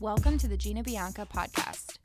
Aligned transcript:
Welcome 0.00 0.38
to 0.38 0.48
the 0.48 0.56
Gina 0.56 0.82
Bianca 0.82 1.26
podcast. 1.30 1.98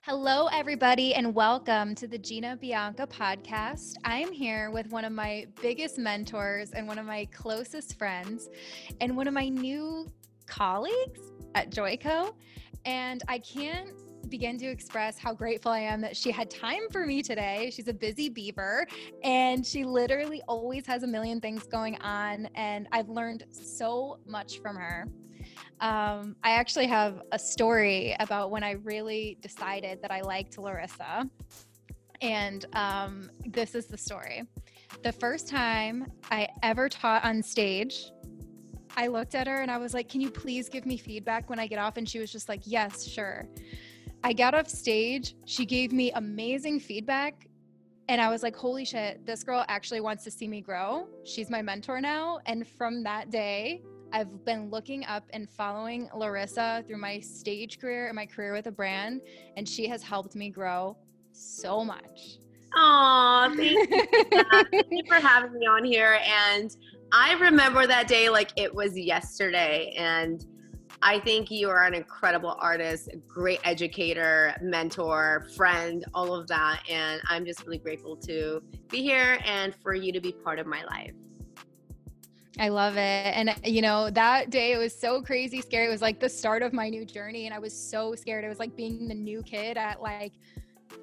Hello, 0.00 0.46
everybody, 0.46 1.14
and 1.14 1.34
welcome 1.34 1.94
to 1.94 2.06
the 2.06 2.16
Gina 2.16 2.56
Bianca 2.56 3.06
podcast. 3.06 3.96
I'm 4.02 4.32
here 4.32 4.70
with 4.70 4.90
one 4.90 5.04
of 5.04 5.12
my 5.12 5.46
biggest 5.60 5.98
mentors 5.98 6.70
and 6.70 6.88
one 6.88 6.98
of 6.98 7.04
my 7.04 7.26
closest 7.34 7.98
friends, 7.98 8.48
and 9.02 9.14
one 9.14 9.28
of 9.28 9.34
my 9.34 9.50
new 9.50 10.10
colleagues 10.46 11.20
at 11.54 11.70
Joico. 11.70 12.32
And 12.86 13.22
I 13.28 13.40
can't 13.40 13.90
begin 14.32 14.56
to 14.56 14.66
express 14.66 15.18
how 15.18 15.34
grateful 15.34 15.70
I 15.70 15.80
am 15.80 16.00
that 16.00 16.16
she 16.16 16.30
had 16.30 16.48
time 16.48 16.88
for 16.90 17.04
me 17.04 17.22
today. 17.22 17.70
She's 17.70 17.88
a 17.88 17.92
busy 17.92 18.30
beaver 18.30 18.86
and 19.22 19.64
she 19.64 19.84
literally 19.84 20.40
always 20.48 20.86
has 20.86 21.02
a 21.02 21.06
million 21.06 21.38
things 21.38 21.64
going 21.64 22.00
on. 22.00 22.48
And 22.54 22.88
I've 22.92 23.10
learned 23.10 23.44
so 23.50 24.20
much 24.26 24.62
from 24.62 24.76
her. 24.76 25.06
Um, 25.80 26.34
I 26.42 26.52
actually 26.52 26.86
have 26.86 27.20
a 27.32 27.38
story 27.38 28.16
about 28.20 28.50
when 28.50 28.64
I 28.64 28.70
really 28.70 29.36
decided 29.42 30.00
that 30.00 30.10
I 30.10 30.22
liked 30.22 30.56
Larissa. 30.56 31.28
And 32.22 32.64
um, 32.72 33.30
this 33.44 33.74
is 33.74 33.84
the 33.84 33.98
story. 33.98 34.44
The 35.02 35.12
first 35.12 35.46
time 35.46 36.10
I 36.30 36.48
ever 36.62 36.88
taught 36.88 37.22
on 37.22 37.42
stage, 37.42 38.06
I 38.96 39.08
looked 39.08 39.34
at 39.34 39.46
her 39.46 39.60
and 39.60 39.70
I 39.70 39.76
was 39.76 39.92
like, 39.92 40.08
Can 40.08 40.22
you 40.22 40.30
please 40.30 40.70
give 40.70 40.86
me 40.86 40.96
feedback 40.96 41.50
when 41.50 41.58
I 41.58 41.66
get 41.66 41.78
off? 41.78 41.98
And 41.98 42.08
she 42.08 42.18
was 42.18 42.32
just 42.32 42.48
like, 42.48 42.62
Yes, 42.64 43.06
sure. 43.06 43.46
I 44.24 44.32
got 44.32 44.54
off 44.54 44.68
stage. 44.68 45.34
She 45.46 45.66
gave 45.66 45.92
me 45.92 46.12
amazing 46.12 46.78
feedback. 46.80 47.48
And 48.08 48.20
I 48.20 48.28
was 48.30 48.42
like, 48.42 48.54
holy 48.54 48.84
shit, 48.84 49.24
this 49.26 49.42
girl 49.42 49.64
actually 49.68 50.00
wants 50.00 50.22
to 50.24 50.30
see 50.30 50.46
me 50.46 50.60
grow. 50.60 51.08
She's 51.24 51.50
my 51.50 51.62
mentor 51.62 52.00
now. 52.00 52.38
And 52.46 52.66
from 52.66 53.02
that 53.04 53.30
day, 53.30 53.82
I've 54.12 54.44
been 54.44 54.70
looking 54.70 55.04
up 55.06 55.24
and 55.32 55.48
following 55.48 56.08
Larissa 56.14 56.84
through 56.86 56.98
my 56.98 57.18
stage 57.18 57.80
career 57.80 58.08
and 58.08 58.16
my 58.16 58.26
career 58.26 58.52
with 58.52 58.66
a 58.66 58.72
brand. 58.72 59.22
And 59.56 59.68
she 59.68 59.88
has 59.88 60.02
helped 60.02 60.36
me 60.36 60.50
grow 60.50 60.96
so 61.32 61.84
much. 61.84 62.38
Aw, 62.76 63.52
thank 63.56 63.70
you. 63.70 63.86
thank 64.70 64.86
you 64.90 65.02
for 65.06 65.14
having 65.14 65.58
me 65.58 65.66
on 65.66 65.84
here. 65.84 66.18
And 66.24 66.74
I 67.12 67.34
remember 67.34 67.86
that 67.86 68.06
day 68.06 68.28
like 68.28 68.52
it 68.56 68.72
was 68.72 68.96
yesterday. 68.96 69.94
And 69.96 70.46
I 71.04 71.18
think 71.18 71.50
you 71.50 71.68
are 71.68 71.84
an 71.84 71.94
incredible 71.94 72.56
artist, 72.60 73.08
great 73.26 73.60
educator, 73.64 74.54
mentor, 74.62 75.48
friend, 75.56 76.04
all 76.14 76.34
of 76.34 76.46
that. 76.46 76.82
And 76.88 77.20
I'm 77.28 77.44
just 77.44 77.64
really 77.66 77.78
grateful 77.78 78.16
to 78.18 78.62
be 78.88 79.02
here 79.02 79.38
and 79.44 79.74
for 79.82 79.94
you 79.94 80.12
to 80.12 80.20
be 80.20 80.32
part 80.32 80.60
of 80.60 80.66
my 80.66 80.84
life. 80.84 81.12
I 82.58 82.68
love 82.68 82.96
it. 82.96 82.98
And, 82.98 83.54
you 83.64 83.82
know, 83.82 84.10
that 84.10 84.50
day 84.50 84.72
it 84.72 84.78
was 84.78 84.94
so 84.94 85.22
crazy 85.22 85.60
scary. 85.60 85.86
It 85.86 85.90
was 85.90 86.02
like 86.02 86.20
the 86.20 86.28
start 86.28 86.62
of 86.62 86.72
my 86.72 86.88
new 86.88 87.04
journey. 87.04 87.46
And 87.46 87.54
I 87.54 87.58
was 87.58 87.76
so 87.76 88.14
scared. 88.14 88.44
It 88.44 88.48
was 88.48 88.58
like 88.58 88.76
being 88.76 89.08
the 89.08 89.14
new 89.14 89.42
kid 89.42 89.76
at 89.76 90.00
like 90.00 90.34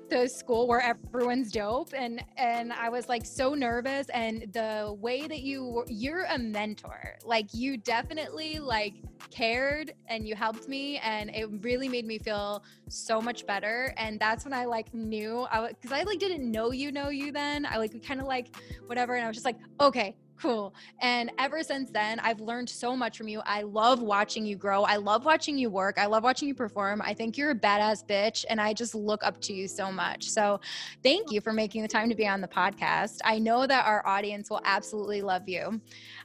the 0.09 0.27
school 0.27 0.67
where 0.67 0.81
everyone's 0.81 1.51
dope 1.51 1.93
and 1.95 2.23
and 2.37 2.73
I 2.73 2.89
was 2.89 3.07
like 3.07 3.25
so 3.25 3.53
nervous 3.53 4.07
and 4.09 4.51
the 4.53 4.95
way 4.99 5.27
that 5.27 5.41
you 5.41 5.83
you're 5.87 6.25
a 6.25 6.37
mentor. 6.37 7.17
Like 7.23 7.53
you 7.53 7.77
definitely 7.77 8.59
like 8.59 8.95
cared 9.29 9.93
and 10.07 10.27
you 10.27 10.35
helped 10.35 10.67
me 10.67 10.97
and 10.99 11.29
it 11.29 11.47
really 11.61 11.87
made 11.87 12.05
me 12.05 12.17
feel 12.17 12.63
so 12.87 13.21
much 13.21 13.45
better 13.45 13.93
and 13.97 14.19
that's 14.19 14.45
when 14.45 14.53
I 14.53 14.65
like 14.65 14.93
knew 14.93 15.45
I 15.51 15.73
cuz 15.73 15.91
I 15.91 16.03
like 16.03 16.19
didn't 16.19 16.49
know 16.49 16.71
you 16.71 16.91
know 16.91 17.09
you 17.09 17.31
then. 17.31 17.65
I 17.65 17.77
like 17.77 17.93
we 17.93 17.99
kind 17.99 18.19
of 18.19 18.27
like 18.27 18.55
whatever 18.87 19.15
and 19.15 19.23
I 19.23 19.27
was 19.27 19.35
just 19.35 19.45
like 19.45 19.57
okay 19.79 20.15
cool. 20.39 20.73
And 21.01 21.31
ever 21.37 21.63
since 21.63 21.91
then, 21.91 22.19
I've 22.19 22.39
learned 22.39 22.69
so 22.69 22.95
much 22.95 23.17
from 23.17 23.27
you. 23.27 23.41
I 23.45 23.63
love 23.63 24.01
watching 24.01 24.45
you 24.45 24.55
grow. 24.55 24.83
I 24.83 24.95
love 24.97 25.25
watching 25.25 25.57
you 25.57 25.69
work. 25.69 25.97
I 25.97 26.05
love 26.05 26.23
watching 26.23 26.47
you 26.47 26.55
perform. 26.55 27.01
I 27.03 27.13
think 27.13 27.37
you're 27.37 27.51
a 27.51 27.55
badass 27.55 28.05
bitch, 28.05 28.45
and 28.49 28.59
I 28.59 28.73
just 28.73 28.95
look 28.95 29.23
up 29.23 29.39
to 29.41 29.53
you 29.53 29.67
so 29.67 29.91
much. 29.91 30.29
So, 30.29 30.59
thank 31.03 31.31
you 31.31 31.41
for 31.41 31.53
making 31.53 31.81
the 31.81 31.87
time 31.87 32.09
to 32.09 32.15
be 32.15 32.27
on 32.27 32.41
the 32.41 32.47
podcast. 32.47 33.17
I 33.23 33.39
know 33.39 33.67
that 33.67 33.85
our 33.85 34.05
audience 34.07 34.49
will 34.49 34.61
absolutely 34.63 35.21
love 35.21 35.47
you. 35.47 35.81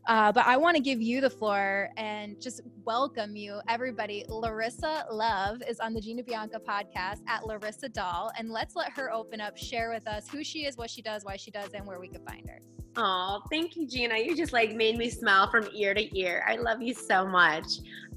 Uh, 0.07 0.31
but 0.33 0.45
I 0.47 0.57
want 0.57 0.77
to 0.77 0.83
give 0.83 1.01
you 1.01 1.21
the 1.21 1.31
floor 1.31 1.89
and 1.97 2.41
just 2.41 2.61
welcome 2.85 3.37
you, 3.37 3.61
everybody. 3.69 4.25
Larissa 4.29 5.07
Love 5.11 5.63
is 5.67 5.81
on 5.81 5.95
the 5.95 6.01
Gina 6.01 6.23
Bianca 6.23 6.61
podcast 6.61 7.21
at 7.27 7.47
Larissa 7.47 7.89
Doll, 7.89 8.31
and 8.39 8.51
let's 8.51 8.77
let 8.77 8.93
her 8.93 9.11
open 9.11 9.41
up, 9.41 9.57
share 9.57 9.91
with 9.91 10.07
us 10.07 10.29
who 10.29 10.45
she 10.45 10.67
is, 10.67 10.77
what 10.77 10.91
she 10.91 11.01
does, 11.01 11.25
why 11.25 11.37
she 11.37 11.51
does, 11.51 11.71
and 11.73 11.87
where 11.87 11.99
we 11.99 12.09
could 12.09 12.23
find 12.29 12.47
her. 12.49 12.61
Oh, 12.97 13.41
thank 13.51 13.77
you, 13.77 13.89
Gina. 13.89 14.19
You 14.19 14.37
just 14.37 14.53
like 14.53 14.75
made 14.75 14.99
me 14.99 15.09
smile 15.09 15.51
from 15.51 15.69
ear 15.73 15.95
to 15.95 16.19
ear. 16.19 16.45
I 16.47 16.57
love 16.57 16.81
you 16.81 16.95
so 16.95 17.27
much. 17.27 17.65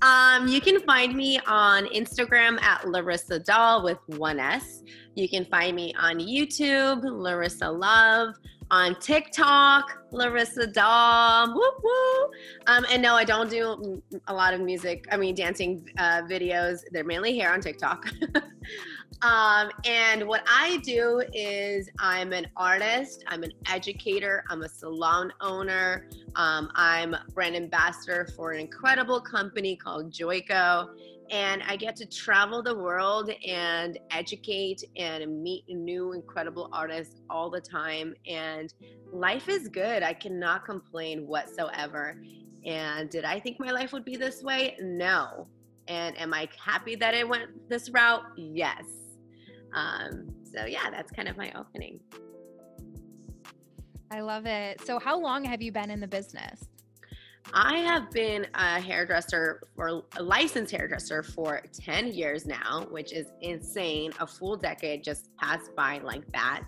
Um, 0.01 0.47
you 0.47 0.61
can 0.61 0.81
find 0.81 1.15
me 1.15 1.39
on 1.47 1.85
Instagram 1.85 2.61
at 2.61 2.87
Larissa 2.87 3.39
Doll 3.39 3.83
with 3.83 3.97
one 4.17 4.39
S. 4.39 4.83
You 5.15 5.27
can 5.27 5.45
find 5.45 5.75
me 5.75 5.93
on 5.97 6.19
YouTube, 6.19 7.01
Larissa 7.03 7.71
Love 7.71 8.35
on 8.71 8.99
TikTok, 8.99 10.03
Larissa 10.11 10.67
woo. 10.67 12.29
Um, 12.67 12.85
and 12.91 13.01
no, 13.01 13.15
I 13.15 13.23
don't 13.23 13.49
do 13.49 14.01
a 14.27 14.33
lot 14.33 14.53
of 14.53 14.61
music. 14.61 15.07
I 15.11 15.17
mean, 15.17 15.35
dancing 15.35 15.89
uh, 15.97 16.23
videos. 16.23 16.81
They're 16.91 17.03
mainly 17.03 17.33
here 17.33 17.49
on 17.49 17.61
TikTok. 17.61 18.07
um, 19.21 19.69
and 19.85 20.27
what 20.27 20.43
I 20.47 20.77
do 20.83 21.23
is 21.33 21.89
I'm 21.99 22.33
an 22.33 22.47
artist. 22.57 23.23
I'm 23.27 23.43
an 23.43 23.51
educator. 23.67 24.43
I'm 24.49 24.63
a 24.63 24.69
salon 24.69 25.31
owner. 25.41 26.07
Um, 26.35 26.69
I'm 26.75 27.15
brand 27.33 27.55
ambassador 27.55 28.27
for 28.35 28.51
an 28.51 28.59
incredible 28.59 29.21
company 29.21 29.75
called 29.75 30.11
Joico 30.11 30.89
and 31.29 31.61
I 31.67 31.75
get 31.75 31.95
to 31.97 32.05
travel 32.05 32.63
the 32.63 32.75
world 32.75 33.29
and 33.45 33.99
educate 34.11 34.83
and 34.95 35.43
meet 35.43 35.65
new 35.67 36.13
incredible 36.13 36.69
artists 36.71 37.21
all 37.29 37.49
the 37.49 37.59
time. 37.59 38.13
And 38.27 38.73
life 39.11 39.49
is 39.49 39.67
good. 39.67 40.03
I 40.03 40.13
cannot 40.13 40.65
complain 40.65 41.27
whatsoever. 41.27 42.21
And 42.65 43.09
did 43.09 43.25
I 43.25 43.39
think 43.39 43.59
my 43.59 43.71
life 43.71 43.91
would 43.91 44.05
be 44.05 44.15
this 44.15 44.41
way? 44.41 44.77
No. 44.79 45.47
And 45.87 46.19
am 46.19 46.33
I 46.33 46.49
happy 46.63 46.95
that 46.95 47.13
it 47.13 47.27
went 47.27 47.69
this 47.69 47.89
route? 47.89 48.23
Yes. 48.37 48.85
Um, 49.73 50.27
so, 50.43 50.65
yeah, 50.65 50.89
that's 50.89 51.11
kind 51.11 51.27
of 51.27 51.37
my 51.37 51.51
opening. 51.55 51.99
I 54.11 54.21
love 54.21 54.45
it. 54.45 54.81
So, 54.85 54.99
how 54.99 55.19
long 55.19 55.43
have 55.43 55.61
you 55.61 55.71
been 55.71 55.91
in 55.91 55.99
the 55.99 56.07
business? 56.07 56.67
I 57.53 57.77
have 57.77 58.11
been 58.11 58.45
a 58.53 58.79
hairdresser 58.79 59.61
or 59.77 60.03
a 60.17 60.23
licensed 60.23 60.71
hairdresser 60.71 61.23
for 61.23 61.61
10 61.73 62.13
years 62.13 62.45
now, 62.45 62.85
which 62.89 63.13
is 63.13 63.27
insane. 63.41 64.11
A 64.19 64.27
full 64.27 64.57
decade 64.57 65.03
just 65.03 65.35
passed 65.37 65.75
by 65.75 65.99
like 65.99 66.29
that. 66.33 66.63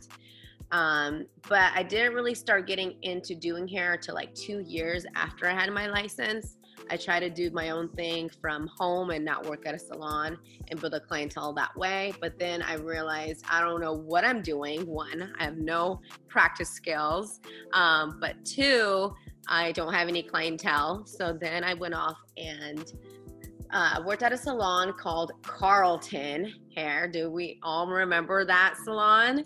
Um, 0.72 1.26
but 1.48 1.72
I 1.74 1.84
didn't 1.84 2.14
really 2.14 2.36
start 2.36 2.68
getting 2.68 2.96
into 3.02 3.36
doing 3.36 3.68
hair 3.68 3.94
until 3.94 4.16
like 4.16 4.34
two 4.36 4.60
years 4.60 5.06
after 5.16 5.48
I 5.48 5.54
had 5.54 5.72
my 5.72 5.88
license. 5.88 6.58
I 6.92 6.98
try 6.98 7.20
to 7.20 7.30
do 7.30 7.52
my 7.52 7.70
own 7.70 7.90
thing 7.90 8.30
from 8.42 8.68
home 8.68 9.12
and 9.12 9.24
not 9.24 9.46
work 9.46 9.68
at 9.68 9.76
a 9.76 9.80
salon 9.80 10.38
and 10.70 10.80
build 10.80 10.94
a 10.94 11.00
clientele 11.00 11.54
that 11.54 11.76
way. 11.76 12.14
But 12.20 12.40
then 12.40 12.62
I 12.62 12.76
realized 12.76 13.46
I 13.50 13.62
don't 13.62 13.82
know 13.82 13.94
what 13.94 14.26
I'm 14.26 14.42
doing. 14.42 14.88
One, 14.88 15.34
I 15.40 15.44
have 15.44 15.58
no 15.58 16.02
practice 16.28 16.70
skills. 16.70 17.40
Um, 17.74 18.18
but 18.20 18.44
two, 18.46 19.14
I 19.50 19.72
don't 19.72 19.94
have 19.94 20.08
any 20.08 20.22
clientele. 20.22 21.06
So 21.06 21.34
then 21.34 21.64
I 21.64 21.74
went 21.74 21.96
off 21.96 22.18
and 22.38 22.94
uh, 23.72 24.02
worked 24.06 24.22
at 24.24 24.32
a 24.32 24.38
salon 24.38 24.94
called 24.94 25.32
Carlton 25.42 26.54
Hair. 26.76 27.10
Do 27.12 27.32
we 27.32 27.60
all 27.64 27.88
remember 27.88 28.46
that 28.46 28.76
salon? 28.84 29.46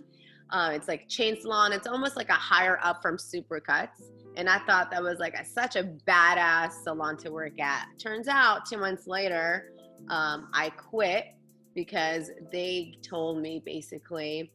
Uh, 0.49 0.71
it's 0.73 0.89
like 0.89 1.07
chain 1.07 1.39
salon. 1.41 1.71
It's 1.71 1.87
almost 1.87 2.17
like 2.17 2.29
a 2.29 2.33
higher 2.33 2.79
up 2.83 3.01
from 3.01 3.17
Supercuts. 3.17 4.11
And 4.35 4.49
I 4.49 4.59
thought 4.65 4.91
that 4.91 5.01
was 5.01 5.19
like 5.19 5.35
a, 5.35 5.45
such 5.45 5.77
a 5.77 5.83
badass 6.07 6.83
salon 6.83 7.17
to 7.17 7.31
work 7.31 7.59
at. 7.59 7.87
Turns 7.97 8.27
out, 8.27 8.65
two 8.65 8.77
months 8.77 9.07
later, 9.07 9.71
um, 10.09 10.49
I 10.53 10.69
quit 10.71 11.27
because 11.75 12.29
they 12.51 12.95
told 13.01 13.41
me 13.41 13.61
basically, 13.65 14.51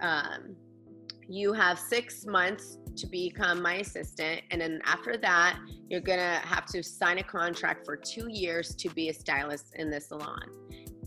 um, 0.00 0.54
you 1.28 1.52
have 1.52 1.78
six 1.78 2.26
months 2.26 2.78
to 2.96 3.06
become 3.06 3.62
my 3.62 3.76
assistant. 3.76 4.42
And 4.50 4.60
then 4.60 4.80
after 4.84 5.16
that, 5.16 5.58
you're 5.88 6.00
gonna 6.00 6.40
have 6.44 6.66
to 6.66 6.82
sign 6.82 7.18
a 7.18 7.22
contract 7.22 7.84
for 7.84 7.96
two 7.96 8.28
years 8.30 8.74
to 8.76 8.88
be 8.90 9.08
a 9.08 9.14
stylist 9.14 9.74
in 9.76 9.90
the 9.90 10.00
salon. 10.00 10.42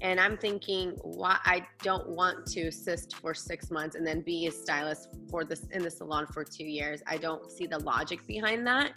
And 0.01 0.19
I'm 0.19 0.37
thinking, 0.37 0.91
why 1.01 1.37
I 1.45 1.65
don't 1.81 2.09
want 2.09 2.45
to 2.47 2.67
assist 2.67 3.15
for 3.15 3.33
six 3.33 3.71
months 3.71 3.95
and 3.95 4.05
then 4.05 4.21
be 4.21 4.47
a 4.47 4.51
stylist 4.51 5.09
for 5.29 5.45
this 5.45 5.65
in 5.71 5.83
the 5.83 5.89
salon 5.89 6.27
for 6.27 6.43
two 6.43 6.65
years. 6.65 7.01
I 7.07 7.17
don't 7.17 7.49
see 7.49 7.65
the 7.65 7.79
logic 7.79 8.27
behind 8.27 8.67
that. 8.67 8.91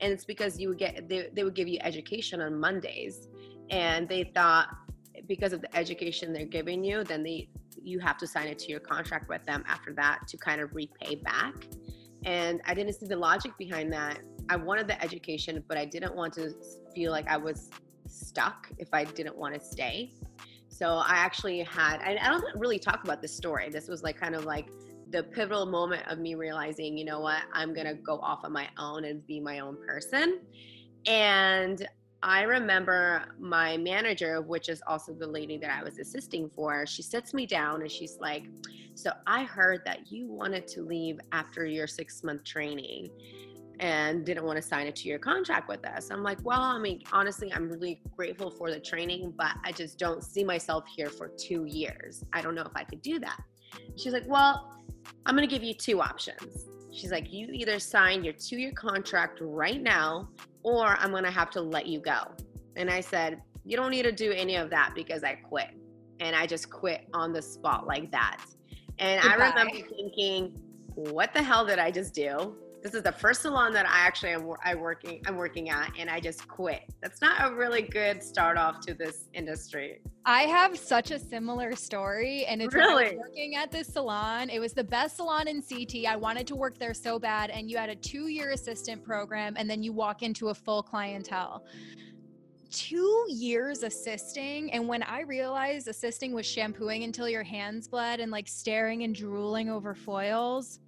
And 0.00 0.12
it's 0.12 0.24
because 0.24 0.58
you 0.58 0.68
would 0.68 0.78
get 0.78 1.08
they, 1.08 1.28
they 1.32 1.44
would 1.44 1.54
give 1.54 1.68
you 1.68 1.78
education 1.82 2.40
on 2.40 2.58
Mondays. 2.58 3.28
And 3.70 4.08
they 4.08 4.30
thought 4.34 4.68
because 5.26 5.52
of 5.52 5.60
the 5.60 5.74
education 5.76 6.32
they're 6.32 6.44
giving 6.44 6.84
you, 6.84 7.02
then 7.04 7.22
they 7.22 7.48
you 7.84 7.98
have 8.00 8.16
to 8.18 8.26
sign 8.26 8.48
it 8.48 8.58
to 8.60 8.70
your 8.70 8.80
contract 8.80 9.28
with 9.28 9.44
them 9.44 9.62
after 9.66 9.92
that 9.92 10.26
to 10.28 10.36
kind 10.36 10.60
of 10.60 10.74
repay 10.74 11.16
back 11.16 11.54
and 12.24 12.62
I 12.66 12.74
didn't 12.74 12.94
see 12.94 13.06
the 13.06 13.16
logic 13.16 13.52
behind 13.58 13.92
that. 13.92 14.20
I 14.48 14.56
wanted 14.56 14.88
the 14.88 15.02
education, 15.02 15.62
but 15.68 15.76
I 15.76 15.84
didn't 15.84 16.14
want 16.14 16.32
to 16.34 16.54
feel 16.94 17.12
like 17.12 17.28
I 17.28 17.36
was 17.36 17.70
stuck 18.06 18.70
if 18.78 18.88
I 18.92 19.04
didn't 19.04 19.36
want 19.36 19.54
to 19.54 19.60
stay. 19.60 20.12
So 20.68 20.96
I 20.96 21.16
actually 21.16 21.62
had, 21.62 22.00
I, 22.00 22.14
don't 22.28 22.44
really 22.56 22.78
talk 22.78 23.04
about 23.04 23.22
this 23.22 23.34
story. 23.36 23.68
This 23.70 23.88
was 23.88 24.02
like 24.02 24.18
kind 24.18 24.34
of 24.34 24.44
like 24.44 24.68
the 25.10 25.22
pivotal 25.22 25.66
moment 25.66 26.02
of 26.08 26.18
me 26.18 26.34
realizing, 26.34 26.98
you 26.98 27.04
know 27.04 27.20
what, 27.20 27.42
I'm 27.52 27.72
going 27.72 27.86
to 27.86 27.94
go 27.94 28.18
off 28.18 28.40
on 28.42 28.52
my 28.52 28.68
own 28.78 29.04
and 29.04 29.24
be 29.26 29.38
my 29.38 29.60
own 29.60 29.76
person. 29.86 30.40
And 31.06 31.86
I 32.24 32.44
remember 32.44 33.26
my 33.38 33.76
manager, 33.76 34.40
which 34.40 34.70
is 34.70 34.82
also 34.86 35.12
the 35.12 35.26
lady 35.26 35.58
that 35.58 35.68
I 35.68 35.84
was 35.84 35.98
assisting 35.98 36.48
for, 36.48 36.86
she 36.86 37.02
sits 37.02 37.34
me 37.34 37.44
down 37.44 37.82
and 37.82 37.90
she's 37.92 38.16
like, 38.18 38.44
So 38.94 39.12
I 39.26 39.44
heard 39.44 39.82
that 39.84 40.10
you 40.10 40.28
wanted 40.28 40.66
to 40.68 40.82
leave 40.82 41.20
after 41.32 41.66
your 41.66 41.86
six 41.86 42.24
month 42.24 42.42
training 42.42 43.10
and 43.78 44.24
didn't 44.24 44.44
want 44.44 44.56
to 44.56 44.62
sign 44.62 44.86
a 44.86 44.92
two 44.92 45.10
year 45.10 45.18
contract 45.18 45.68
with 45.68 45.86
us. 45.86 46.10
I'm 46.10 46.22
like, 46.22 46.38
Well, 46.42 46.62
I 46.62 46.78
mean, 46.78 47.02
honestly, 47.12 47.52
I'm 47.52 47.68
really 47.68 48.00
grateful 48.16 48.50
for 48.50 48.70
the 48.70 48.80
training, 48.80 49.34
but 49.36 49.56
I 49.62 49.72
just 49.72 49.98
don't 49.98 50.24
see 50.24 50.44
myself 50.44 50.84
here 50.96 51.10
for 51.10 51.28
two 51.28 51.66
years. 51.66 52.24
I 52.32 52.40
don't 52.40 52.54
know 52.54 52.62
if 52.62 52.74
I 52.74 52.84
could 52.84 53.02
do 53.02 53.18
that. 53.18 53.38
She's 53.96 54.14
like, 54.14 54.26
Well, 54.26 54.72
I'm 55.26 55.36
going 55.36 55.46
to 55.46 55.54
give 55.54 55.62
you 55.62 55.74
two 55.74 56.00
options. 56.00 56.70
She's 56.90 57.12
like, 57.12 57.30
You 57.30 57.48
either 57.52 57.78
sign 57.78 58.24
your 58.24 58.32
two 58.32 58.56
year 58.56 58.72
contract 58.72 59.40
right 59.42 59.82
now 59.82 60.30
or 60.64 60.96
I'm 60.98 61.12
gonna 61.12 61.30
have 61.30 61.50
to 61.50 61.60
let 61.60 61.86
you 61.86 62.00
go. 62.00 62.32
And 62.76 62.90
I 62.90 63.00
said, 63.00 63.40
You 63.64 63.76
don't 63.76 63.90
need 63.90 64.02
to 64.02 64.12
do 64.12 64.32
any 64.32 64.56
of 64.56 64.70
that 64.70 64.92
because 64.96 65.22
I 65.22 65.34
quit. 65.34 65.70
And 66.20 66.34
I 66.34 66.46
just 66.46 66.70
quit 66.70 67.06
on 67.14 67.32
the 67.32 67.42
spot 67.42 67.86
like 67.86 68.10
that. 68.10 68.38
And 68.98 69.22
Goodbye. 69.22 69.46
I 69.46 69.48
remember 69.50 69.88
thinking, 69.88 70.58
What 70.94 71.32
the 71.32 71.42
hell 71.42 71.64
did 71.64 71.78
I 71.78 71.90
just 71.90 72.14
do? 72.14 72.56
This 72.82 72.94
is 72.94 73.02
the 73.02 73.12
first 73.12 73.42
salon 73.42 73.72
that 73.72 73.86
I 73.86 74.00
actually 74.00 74.32
am 74.32 74.50
I 74.62 74.74
working 74.74 75.22
I'm 75.26 75.36
working 75.36 75.70
at 75.70 75.92
and 75.98 76.10
I 76.10 76.20
just 76.20 76.48
quit. 76.48 76.82
That's 77.00 77.22
not 77.22 77.50
a 77.50 77.54
really 77.54 77.82
good 77.82 78.22
start 78.22 78.58
off 78.58 78.80
to 78.80 78.94
this 78.94 79.28
industry. 79.32 80.02
I 80.26 80.42
have 80.42 80.78
such 80.78 81.10
a 81.10 81.18
similar 81.18 81.76
story 81.76 82.46
and 82.46 82.62
it's 82.62 82.74
really 82.74 83.16
working 83.16 83.56
at 83.56 83.70
this 83.70 83.88
salon. 83.88 84.48
It 84.48 84.58
was 84.58 84.72
the 84.72 84.84
best 84.84 85.16
salon 85.16 85.48
in 85.48 85.60
CT. 85.60 86.06
I 86.08 86.16
wanted 86.16 86.46
to 86.46 86.56
work 86.56 86.78
there 86.78 86.94
so 86.94 87.18
bad 87.18 87.50
and 87.50 87.70
you 87.70 87.76
had 87.76 87.90
a 87.90 87.96
2-year 87.96 88.52
assistant 88.52 89.04
program 89.04 89.54
and 89.58 89.68
then 89.68 89.82
you 89.82 89.92
walk 89.92 90.22
into 90.22 90.48
a 90.48 90.54
full 90.54 90.82
clientele 90.82 91.64
two 92.70 93.24
years 93.28 93.84
assisting 93.84 94.72
and 94.72 94.88
when 94.88 95.00
i 95.04 95.20
realized 95.20 95.86
assisting 95.86 96.32
was 96.32 96.44
shampooing 96.44 97.04
until 97.04 97.28
your 97.28 97.44
hands 97.44 97.86
bled 97.86 98.18
and 98.18 98.32
like 98.32 98.48
staring 98.48 99.04
and 99.04 99.14
drooling 99.14 99.70
over 99.70 99.94
foils 99.94 100.80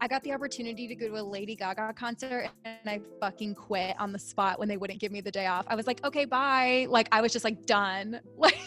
I 0.00 0.08
got 0.08 0.22
the 0.22 0.32
opportunity 0.32 0.86
to 0.88 0.94
go 0.94 1.08
to 1.08 1.20
a 1.20 1.22
Lady 1.22 1.54
Gaga 1.54 1.94
concert 1.94 2.50
and 2.64 2.78
I 2.86 3.00
fucking 3.20 3.54
quit 3.54 3.96
on 3.98 4.12
the 4.12 4.18
spot 4.18 4.58
when 4.58 4.68
they 4.68 4.76
wouldn't 4.76 5.00
give 5.00 5.12
me 5.12 5.20
the 5.20 5.30
day 5.30 5.46
off. 5.46 5.64
I 5.68 5.74
was 5.74 5.86
like, 5.86 6.04
okay, 6.04 6.24
bye. 6.24 6.86
Like 6.88 7.08
I 7.12 7.20
was 7.20 7.32
just 7.32 7.44
like 7.44 7.64
done. 7.66 8.20
Like 8.36 8.58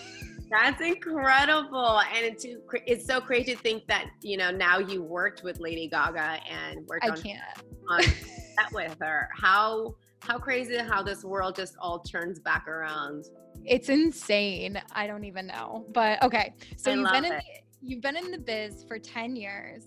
that's 0.49 0.81
incredible. 0.81 1.99
And 2.15 2.25
it's 2.25 2.45
it's 2.85 3.05
so 3.05 3.19
crazy 3.19 3.53
to 3.53 3.61
think 3.61 3.85
that, 3.87 4.05
you 4.21 4.37
know, 4.37 4.49
now 4.49 4.79
you 4.79 5.03
worked 5.03 5.43
with 5.43 5.59
Lady 5.59 5.89
Gaga 5.89 6.39
and 6.49 6.87
worked 6.87 7.03
I 7.03 7.09
on, 7.09 7.21
can't. 7.21 7.41
on 7.89 7.99
that 8.55 8.71
with 8.71 8.95
her. 9.01 9.27
How 9.35 9.95
how 10.21 10.39
crazy 10.39 10.77
how 10.77 11.03
this 11.03 11.25
world 11.25 11.55
just 11.55 11.75
all 11.79 11.99
turns 11.99 12.39
back 12.39 12.67
around. 12.67 13.25
It's 13.65 13.89
insane. 13.89 14.81
I 14.93 15.05
don't 15.05 15.25
even 15.25 15.47
know. 15.47 15.85
But 15.93 16.23
okay. 16.23 16.53
So 16.77 16.91
I 16.91 16.95
you've 16.95 17.11
been 17.11 17.25
in 17.25 17.31
the, 17.31 17.41
you've 17.81 18.01
been 18.01 18.17
in 18.17 18.31
the 18.31 18.37
biz 18.37 18.85
for 18.87 18.97
10 18.97 19.35
years 19.35 19.83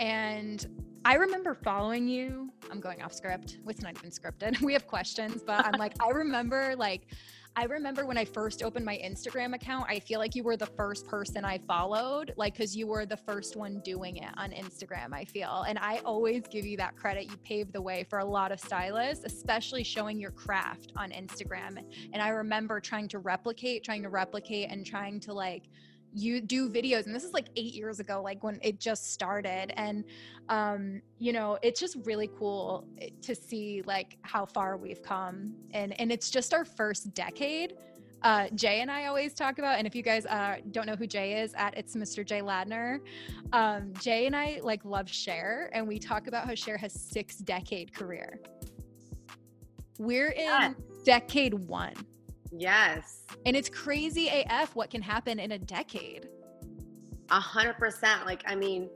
and 0.00 0.66
I 1.04 1.16
remember 1.16 1.54
following 1.54 2.08
you. 2.08 2.50
I'm 2.70 2.80
going 2.80 3.02
off 3.02 3.12
script. 3.12 3.58
It's 3.68 3.82
not 3.82 3.96
even 3.96 4.10
scripted. 4.10 4.60
We 4.62 4.72
have 4.72 4.86
questions, 4.86 5.42
but 5.46 5.64
I'm 5.66 5.78
like, 5.78 5.94
I 6.02 6.10
remember 6.10 6.74
like 6.76 7.06
I 7.56 7.66
remember 7.66 8.04
when 8.04 8.18
I 8.18 8.24
first 8.24 8.64
opened 8.64 8.84
my 8.84 8.96
Instagram 8.96 9.54
account, 9.54 9.86
I 9.88 10.00
feel 10.00 10.18
like 10.18 10.34
you 10.34 10.42
were 10.42 10.56
the 10.56 10.66
first 10.66 11.06
person 11.06 11.44
I 11.44 11.58
followed, 11.58 12.34
like, 12.36 12.54
because 12.54 12.76
you 12.76 12.88
were 12.88 13.06
the 13.06 13.16
first 13.16 13.54
one 13.54 13.80
doing 13.84 14.16
it 14.16 14.30
on 14.36 14.50
Instagram, 14.50 15.12
I 15.12 15.24
feel. 15.24 15.64
And 15.68 15.78
I 15.78 15.98
always 16.04 16.48
give 16.48 16.66
you 16.66 16.76
that 16.78 16.96
credit. 16.96 17.30
You 17.30 17.36
paved 17.44 17.72
the 17.72 17.80
way 17.80 18.04
for 18.10 18.18
a 18.18 18.24
lot 18.24 18.50
of 18.50 18.58
stylists, 18.58 19.24
especially 19.24 19.84
showing 19.84 20.18
your 20.18 20.32
craft 20.32 20.92
on 20.96 21.12
Instagram. 21.12 21.78
And 22.12 22.20
I 22.20 22.30
remember 22.30 22.80
trying 22.80 23.06
to 23.08 23.20
replicate, 23.20 23.84
trying 23.84 24.02
to 24.02 24.08
replicate, 24.08 24.72
and 24.72 24.84
trying 24.84 25.20
to 25.20 25.32
like, 25.32 25.68
you 26.14 26.40
do 26.40 26.70
videos 26.70 27.06
and 27.06 27.14
this 27.14 27.24
is 27.24 27.32
like 27.32 27.48
eight 27.56 27.74
years 27.74 27.98
ago 27.98 28.22
like 28.22 28.42
when 28.44 28.58
it 28.62 28.78
just 28.78 29.12
started 29.12 29.72
and 29.76 30.04
um 30.48 31.02
you 31.18 31.32
know 31.32 31.58
it's 31.60 31.80
just 31.80 31.96
really 32.04 32.30
cool 32.38 32.86
eh, 33.00 33.08
to 33.20 33.34
see 33.34 33.82
like 33.84 34.16
how 34.22 34.46
far 34.46 34.76
we've 34.76 35.02
come 35.02 35.52
and 35.72 35.98
and 36.00 36.12
it's 36.12 36.30
just 36.30 36.54
our 36.54 36.64
first 36.64 37.12
decade 37.14 37.74
uh, 38.22 38.48
Jay 38.54 38.80
and 38.80 38.90
I 38.90 39.04
always 39.04 39.34
talk 39.34 39.58
about, 39.58 39.76
and 39.76 39.86
if 39.86 39.94
you 39.94 40.00
guys 40.00 40.24
uh, 40.24 40.56
don't 40.70 40.86
know 40.86 40.96
who 40.96 41.06
Jay 41.06 41.42
is, 41.42 41.52
at 41.58 41.76
it's 41.76 41.94
Mr. 41.94 42.24
Jay 42.24 42.40
Ladner. 42.40 43.00
Um, 43.52 43.92
Jay 44.00 44.24
and 44.24 44.34
I 44.34 44.60
like 44.62 44.82
love 44.86 45.10
Cher, 45.10 45.68
and 45.74 45.86
we 45.86 45.98
talk 45.98 46.26
about 46.26 46.46
how 46.46 46.54
Cher 46.54 46.78
has 46.78 46.94
six 46.94 47.36
decade 47.36 47.92
career. 47.92 48.40
We're 49.98 50.30
in 50.30 50.44
yes. 50.44 50.74
decade 51.04 51.52
one. 51.52 51.92
Yes. 52.56 53.24
And 53.46 53.56
it's 53.56 53.68
crazy 53.68 54.28
AF 54.28 54.74
what 54.76 54.90
can 54.90 55.02
happen 55.02 55.38
in 55.38 55.52
a 55.52 55.58
decade. 55.58 56.28
A 57.30 57.40
hundred 57.40 57.74
percent. 57.74 58.26
Like, 58.26 58.42
I 58.46 58.54
mean, 58.54 58.88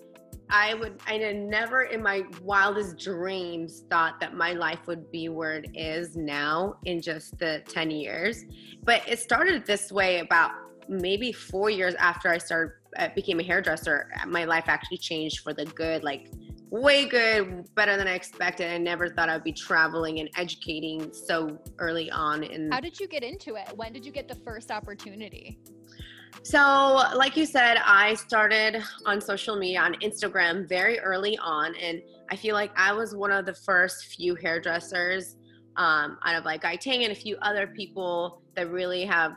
I 0.50 0.74
would, 0.74 1.00
I 1.06 1.18
never 1.18 1.82
in 1.82 2.02
my 2.02 2.22
wildest 2.42 2.98
dreams 2.98 3.84
thought 3.90 4.18
that 4.20 4.34
my 4.34 4.52
life 4.52 4.86
would 4.86 5.10
be 5.10 5.28
where 5.28 5.56
it 5.56 5.70
is 5.74 6.16
now 6.16 6.76
in 6.84 7.02
just 7.02 7.38
the 7.38 7.62
10 7.68 7.90
years. 7.90 8.44
But 8.82 9.02
it 9.06 9.18
started 9.18 9.66
this 9.66 9.92
way 9.92 10.20
about 10.20 10.52
maybe 10.88 11.32
four 11.32 11.68
years 11.68 11.94
after 11.96 12.30
I 12.30 12.38
started, 12.38 12.72
uh, 12.98 13.08
became 13.14 13.40
a 13.40 13.42
hairdresser. 13.42 14.10
My 14.26 14.44
life 14.44 14.64
actually 14.68 14.98
changed 14.98 15.40
for 15.40 15.52
the 15.52 15.66
good. 15.66 16.02
Like, 16.02 16.30
way 16.70 17.06
good, 17.06 17.64
better 17.74 17.96
than 17.96 18.06
I 18.06 18.14
expected. 18.14 18.70
I 18.70 18.78
never 18.78 19.08
thought 19.08 19.28
I'd 19.28 19.44
be 19.44 19.52
traveling 19.52 20.20
and 20.20 20.28
educating 20.36 21.12
so 21.12 21.58
early 21.78 22.10
on. 22.10 22.44
And 22.44 22.72
how 22.72 22.80
did 22.80 22.98
you 23.00 23.08
get 23.08 23.22
into 23.22 23.54
it? 23.56 23.68
When 23.76 23.92
did 23.92 24.04
you 24.04 24.12
get 24.12 24.28
the 24.28 24.34
first 24.36 24.70
opportunity? 24.70 25.58
So, 26.42 26.60
like 27.16 27.36
you 27.36 27.46
said, 27.46 27.78
I 27.84 28.14
started 28.14 28.82
on 29.06 29.20
social 29.20 29.56
media 29.56 29.80
on 29.80 29.94
Instagram 29.94 30.68
very 30.68 30.98
early 31.00 31.38
on, 31.38 31.74
and 31.76 32.00
I 32.30 32.36
feel 32.36 32.54
like 32.54 32.70
I 32.76 32.92
was 32.92 33.14
one 33.16 33.32
of 33.32 33.46
the 33.46 33.54
first 33.54 34.06
few 34.14 34.34
hairdressers 34.34 35.36
um, 35.76 36.18
out 36.24 36.36
of 36.36 36.44
like 36.44 36.62
Guy 36.62 36.76
Tang 36.76 37.04
and 37.04 37.12
a 37.12 37.14
few 37.14 37.36
other 37.42 37.66
people 37.66 38.42
that 38.56 38.70
really 38.70 39.04
have 39.04 39.32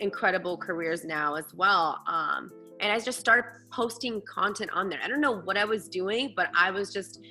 incredible 0.00 0.56
careers 0.56 1.04
now 1.04 1.34
as 1.34 1.46
well. 1.54 2.00
Um, 2.06 2.50
and 2.80 2.92
I 2.92 2.98
just 2.98 3.18
started 3.18 3.44
posting 3.70 4.20
content 4.22 4.70
on 4.72 4.88
there. 4.88 5.00
I 5.02 5.08
don't 5.08 5.20
know 5.20 5.40
what 5.40 5.56
I 5.56 5.64
was 5.64 5.88
doing, 5.88 6.32
but 6.36 6.50
I 6.56 6.70
was 6.70 6.92
just 6.92 7.24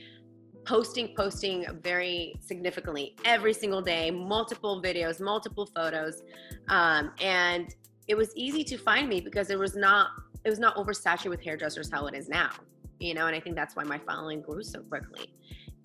posting, 0.66 1.14
posting 1.16 1.66
very 1.82 2.36
significantly 2.40 3.16
every 3.26 3.54
single 3.54 3.82
day, 3.82 4.12
multiple 4.12 4.82
videos, 4.82 5.20
multiple 5.20 5.66
photos, 5.66 6.24
um, 6.70 7.12
and 7.22 7.74
it 8.08 8.16
was 8.16 8.36
easy 8.36 8.64
to 8.64 8.78
find 8.78 9.08
me 9.08 9.22
because 9.22 9.50
it 9.50 9.60
was 9.60 9.76
not 9.76 10.10
it 10.44 10.50
was 10.50 10.60
not 10.60 10.76
oversaturated 10.76 11.30
with 11.30 11.42
hairdressers 11.42 11.90
how 11.90 12.06
it 12.08 12.16
is 12.16 12.28
now, 12.28 12.52
you 13.00 13.14
know. 13.14 13.28
And 13.28 13.36
I 13.36 13.40
think 13.40 13.56
that's 13.56 13.76
why 13.76 13.84
my 13.84 13.98
following 14.00 14.42
grew 14.42 14.64
so 14.64 14.82
quickly. 14.82 15.34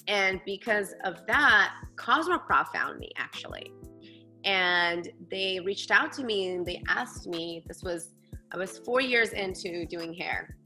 And 0.09 0.41
because 0.45 0.95
of 1.05 1.25
that, 1.27 1.75
Cosmoprof 1.95 2.73
found 2.73 2.99
me 2.99 3.12
actually, 3.17 3.73
and 4.45 5.09
they 5.31 5.61
reached 5.61 5.91
out 5.91 6.12
to 6.15 6.25
me 6.25 6.49
and 6.49 6.67
they 6.67 6.83
asked 6.88 7.29
me. 7.29 7.62
This 7.67 7.83
was 7.83 8.15
I 8.52 8.57
was 8.57 8.78
four 8.78 9.00
years 9.00 9.31
into 9.31 9.87
doing 9.87 10.14
hair, 10.14 10.57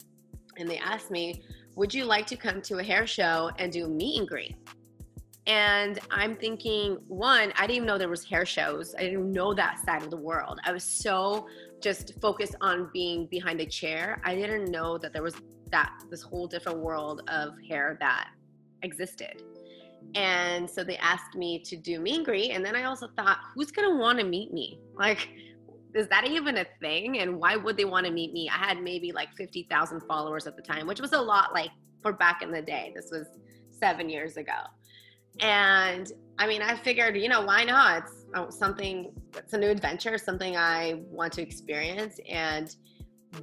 and 0.56 0.68
they 0.68 0.78
asked 0.78 1.10
me, 1.10 1.42
Would 1.76 1.92
you 1.92 2.04
like 2.04 2.26
to 2.28 2.36
come 2.36 2.62
to 2.62 2.78
a 2.78 2.82
hair 2.82 3.06
show 3.06 3.50
and 3.58 3.72
do 3.72 3.88
meet 3.88 4.20
and 4.20 4.28
greet? 4.28 4.56
And 5.46 5.98
I'm 6.10 6.36
thinking, 6.36 6.98
one, 7.08 7.52
I 7.56 7.62
didn't 7.62 7.76
even 7.76 7.86
know 7.86 7.98
there 7.98 8.08
was 8.08 8.24
hair 8.24 8.46
shows. 8.46 8.94
I 8.96 9.02
didn't 9.02 9.32
know 9.32 9.52
that 9.54 9.80
side 9.84 10.02
of 10.02 10.10
the 10.10 10.16
world. 10.16 10.60
I 10.64 10.72
was 10.72 10.84
so 10.84 11.48
just 11.80 12.12
focused 12.20 12.54
on 12.60 12.90
being 12.92 13.26
behind 13.26 13.60
a 13.60 13.66
chair. 13.66 14.20
I 14.24 14.36
didn't 14.36 14.70
know 14.70 14.98
that 14.98 15.12
there 15.12 15.22
was 15.22 15.34
that 15.72 15.90
this 16.10 16.22
whole 16.22 16.46
different 16.46 16.78
world 16.78 17.22
of 17.28 17.54
hair 17.68 17.96
that 17.98 18.28
existed. 18.82 19.42
And 20.14 20.68
so 20.68 20.84
they 20.84 20.96
asked 20.98 21.34
me 21.34 21.58
to 21.60 21.76
do 21.76 21.98
meet 21.98 22.16
and 22.16 22.24
greet. 22.24 22.50
And 22.50 22.64
then 22.64 22.76
I 22.76 22.84
also 22.84 23.08
thought, 23.16 23.38
who's 23.54 23.72
gonna 23.72 23.96
want 23.96 24.18
to 24.20 24.24
meet 24.24 24.52
me? 24.52 24.78
Like, 24.94 25.28
is 25.94 26.08
that 26.08 26.26
even 26.26 26.58
a 26.58 26.66
thing? 26.80 27.18
And 27.18 27.38
why 27.38 27.56
would 27.56 27.76
they 27.76 27.84
want 27.84 28.06
to 28.06 28.12
meet 28.12 28.32
me? 28.32 28.48
I 28.48 28.56
had 28.56 28.82
maybe 28.82 29.12
like 29.12 29.28
50,000 29.36 30.00
followers 30.02 30.46
at 30.46 30.56
the 30.56 30.62
time, 30.62 30.86
which 30.86 31.00
was 31.00 31.12
a 31.12 31.20
lot 31.20 31.52
like 31.52 31.70
for 32.02 32.12
back 32.12 32.42
in 32.42 32.50
the 32.50 32.62
day. 32.62 32.92
This 32.94 33.10
was 33.10 33.26
seven 33.70 34.08
years 34.08 34.36
ago. 34.36 34.52
And 35.40 36.10
I 36.38 36.46
mean, 36.46 36.62
I 36.62 36.76
figured, 36.76 37.16
you 37.16 37.28
know, 37.28 37.42
why 37.42 37.64
not? 37.64 38.04
It's 38.04 38.24
uh, 38.34 38.50
something, 38.50 39.12
it's 39.36 39.52
a 39.52 39.58
new 39.58 39.68
adventure, 39.68 40.18
something 40.18 40.56
I 40.56 41.02
want 41.10 41.32
to 41.34 41.42
experience. 41.42 42.18
And 42.28 42.74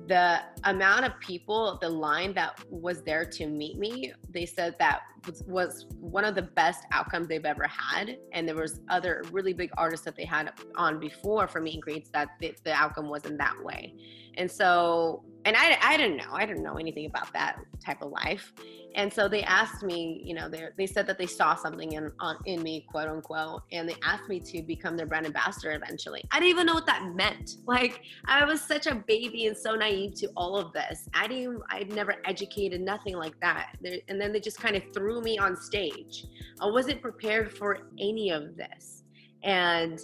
the 0.08 0.41
amount 0.65 1.05
of 1.05 1.19
people, 1.19 1.77
the 1.81 1.89
line 1.89 2.34
that 2.34 2.63
was 2.69 3.01
there 3.01 3.25
to 3.25 3.48
meet 3.48 3.77
me, 3.77 4.13
they 4.29 4.46
said 4.46 4.75
that 4.79 5.01
was, 5.48 5.86
one 6.00 6.25
of 6.25 6.36
the 6.36 6.41
best 6.41 6.86
outcomes 6.91 7.27
they've 7.27 7.46
ever 7.46 7.67
had. 7.67 8.17
And 8.31 8.48
there 8.48 8.55
was 8.55 8.81
other 8.89 9.24
really 9.31 9.53
big 9.53 9.72
artists 9.77 10.05
that 10.05 10.15
they 10.15 10.25
had 10.25 10.53
on 10.75 11.00
before 11.00 11.48
for 11.48 11.60
meet 11.60 11.75
and 11.75 11.84
greets 11.84 12.10
that 12.12 12.29
the, 12.39 12.55
the 12.63 12.74
outcome 12.74 13.10
wasn't 13.10 13.38
that 13.38 13.55
way. 13.63 13.93
And 14.38 14.50
so, 14.50 15.24
and 15.46 15.55
I, 15.55 15.77
I 15.81 15.98
didn't 15.98 16.17
know, 16.17 16.31
I 16.31 16.46
didn't 16.46 16.63
know 16.63 16.75
anything 16.75 17.05
about 17.05 17.31
that 17.34 17.60
type 17.84 18.01
of 18.01 18.12
life. 18.12 18.53
And 18.96 19.13
so 19.13 19.27
they 19.27 19.43
asked 19.43 19.84
me, 19.84 20.22
you 20.25 20.34
know, 20.34 20.50
they, 20.50 20.67
they 20.77 20.88
said 20.88 21.05
that 21.08 21.17
they 21.17 21.27
saw 21.27 21.55
something 21.55 21.93
in 21.93 22.12
on, 22.19 22.38
in 22.46 22.62
me, 22.63 22.86
quote 22.89 23.08
unquote, 23.08 23.62
and 23.72 23.88
they 23.88 23.96
asked 24.03 24.27
me 24.27 24.39
to 24.39 24.62
become 24.63 24.98
their 24.98 25.05
brand 25.05 25.25
ambassador 25.25 25.72
eventually. 25.72 26.24
I 26.31 26.39
didn't 26.39 26.50
even 26.50 26.65
know 26.65 26.74
what 26.74 26.88
that 26.88 27.13
meant. 27.15 27.58
Like 27.65 28.01
I 28.25 28.43
was 28.43 28.62
such 28.62 28.88
a 28.88 28.96
baby 28.96 29.48
and 29.48 29.55
so 29.55 29.75
naive 29.75 30.15
to 30.15 30.29
all 30.36 30.58
of 30.58 30.74
this. 30.74 31.08
I 31.13 31.27
didn't, 31.27 31.62
I'd 31.69 31.93
never 31.93 32.15
educated, 32.25 32.81
nothing 32.81 33.15
like 33.15 33.39
that. 33.41 33.77
and 34.08 34.19
then 34.19 34.34
they 34.34 34.39
just 34.39 34.60
kind 34.60 34.75
of 34.75 34.84
threw 34.93 35.22
me 35.22 35.38
on 35.38 35.55
stage. 35.55 36.25
I 36.60 36.65
wasn't 36.65 37.01
prepared 37.01 37.55
for 37.55 37.89
any 38.00 38.31
of 38.31 38.58
this. 38.58 39.03
And 39.43 40.00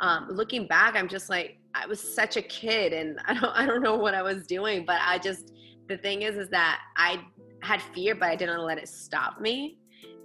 um, 0.00 0.28
looking 0.30 0.66
back, 0.66 0.96
I'm 0.96 1.08
just 1.08 1.30
like, 1.30 1.58
I 1.74 1.86
was 1.86 2.00
such 2.00 2.36
a 2.36 2.42
kid, 2.42 2.92
and 2.92 3.18
I 3.26 3.34
don't, 3.34 3.56
I 3.56 3.66
don't 3.66 3.82
know 3.82 3.96
what 3.96 4.14
I 4.14 4.22
was 4.22 4.46
doing, 4.46 4.84
but 4.84 4.98
I 5.02 5.18
just, 5.18 5.52
the 5.88 5.96
thing 5.96 6.22
is, 6.22 6.36
is 6.36 6.48
that 6.50 6.80
I 6.96 7.20
had 7.62 7.80
fear, 7.94 8.14
but 8.14 8.28
I 8.28 8.36
didn't 8.36 8.60
let 8.60 8.78
it 8.78 8.88
stop 8.88 9.40
me. 9.40 9.78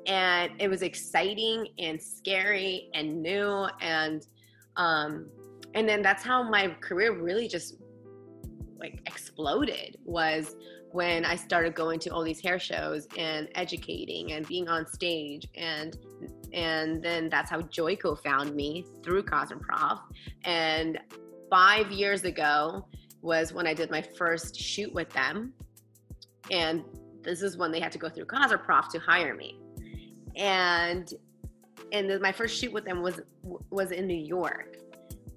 And 0.07 0.51
it 0.59 0.67
was 0.67 0.81
exciting 0.81 1.67
and 1.77 2.01
scary 2.01 2.89
and 2.93 3.21
new. 3.21 3.67
And, 3.81 4.25
um, 4.77 5.29
and 5.73 5.87
then 5.87 6.01
that's 6.01 6.23
how 6.23 6.41
my 6.43 6.69
career 6.81 7.13
really 7.13 7.47
just 7.47 7.75
like 8.79 9.01
exploded 9.05 9.97
was 10.05 10.55
when 10.91 11.25
I 11.25 11.35
started 11.35 11.75
going 11.75 11.99
to 11.99 12.09
all 12.09 12.23
these 12.23 12.41
hair 12.41 12.59
shows 12.59 13.07
and 13.17 13.49
educating 13.55 14.31
and 14.31 14.47
being 14.47 14.67
on 14.69 14.87
stage 14.87 15.47
and 15.55 15.97
and 16.51 17.03
then 17.03 17.29
that's 17.29 17.49
how 17.49 17.61
Joico 17.61 18.17
found 18.17 18.55
me 18.55 18.83
through 19.03 19.23
Cosmoprof. 19.23 19.99
And 20.45 20.99
five 21.49 21.91
years 21.91 22.23
ago 22.23 22.85
was 23.21 23.53
when 23.53 23.67
I 23.67 23.73
did 23.73 23.91
my 23.91 24.01
first 24.01 24.55
shoot 24.55 24.93
with 24.93 25.09
them. 25.09 25.53
And 26.51 26.83
this 27.21 27.41
is 27.41 27.57
when 27.57 27.71
they 27.71 27.79
had 27.79 27.91
to 27.91 27.97
go 27.97 28.09
through 28.09 28.25
Cosmoprof 28.25 28.89
to 28.89 28.99
hire 28.99 29.35
me. 29.35 29.59
And 30.35 31.13
and 31.91 32.21
my 32.21 32.31
first 32.31 32.59
shoot 32.59 32.71
with 32.71 32.85
them 32.85 33.01
was 33.01 33.19
was 33.69 33.91
in 33.91 34.07
New 34.07 34.13
York. 34.13 34.77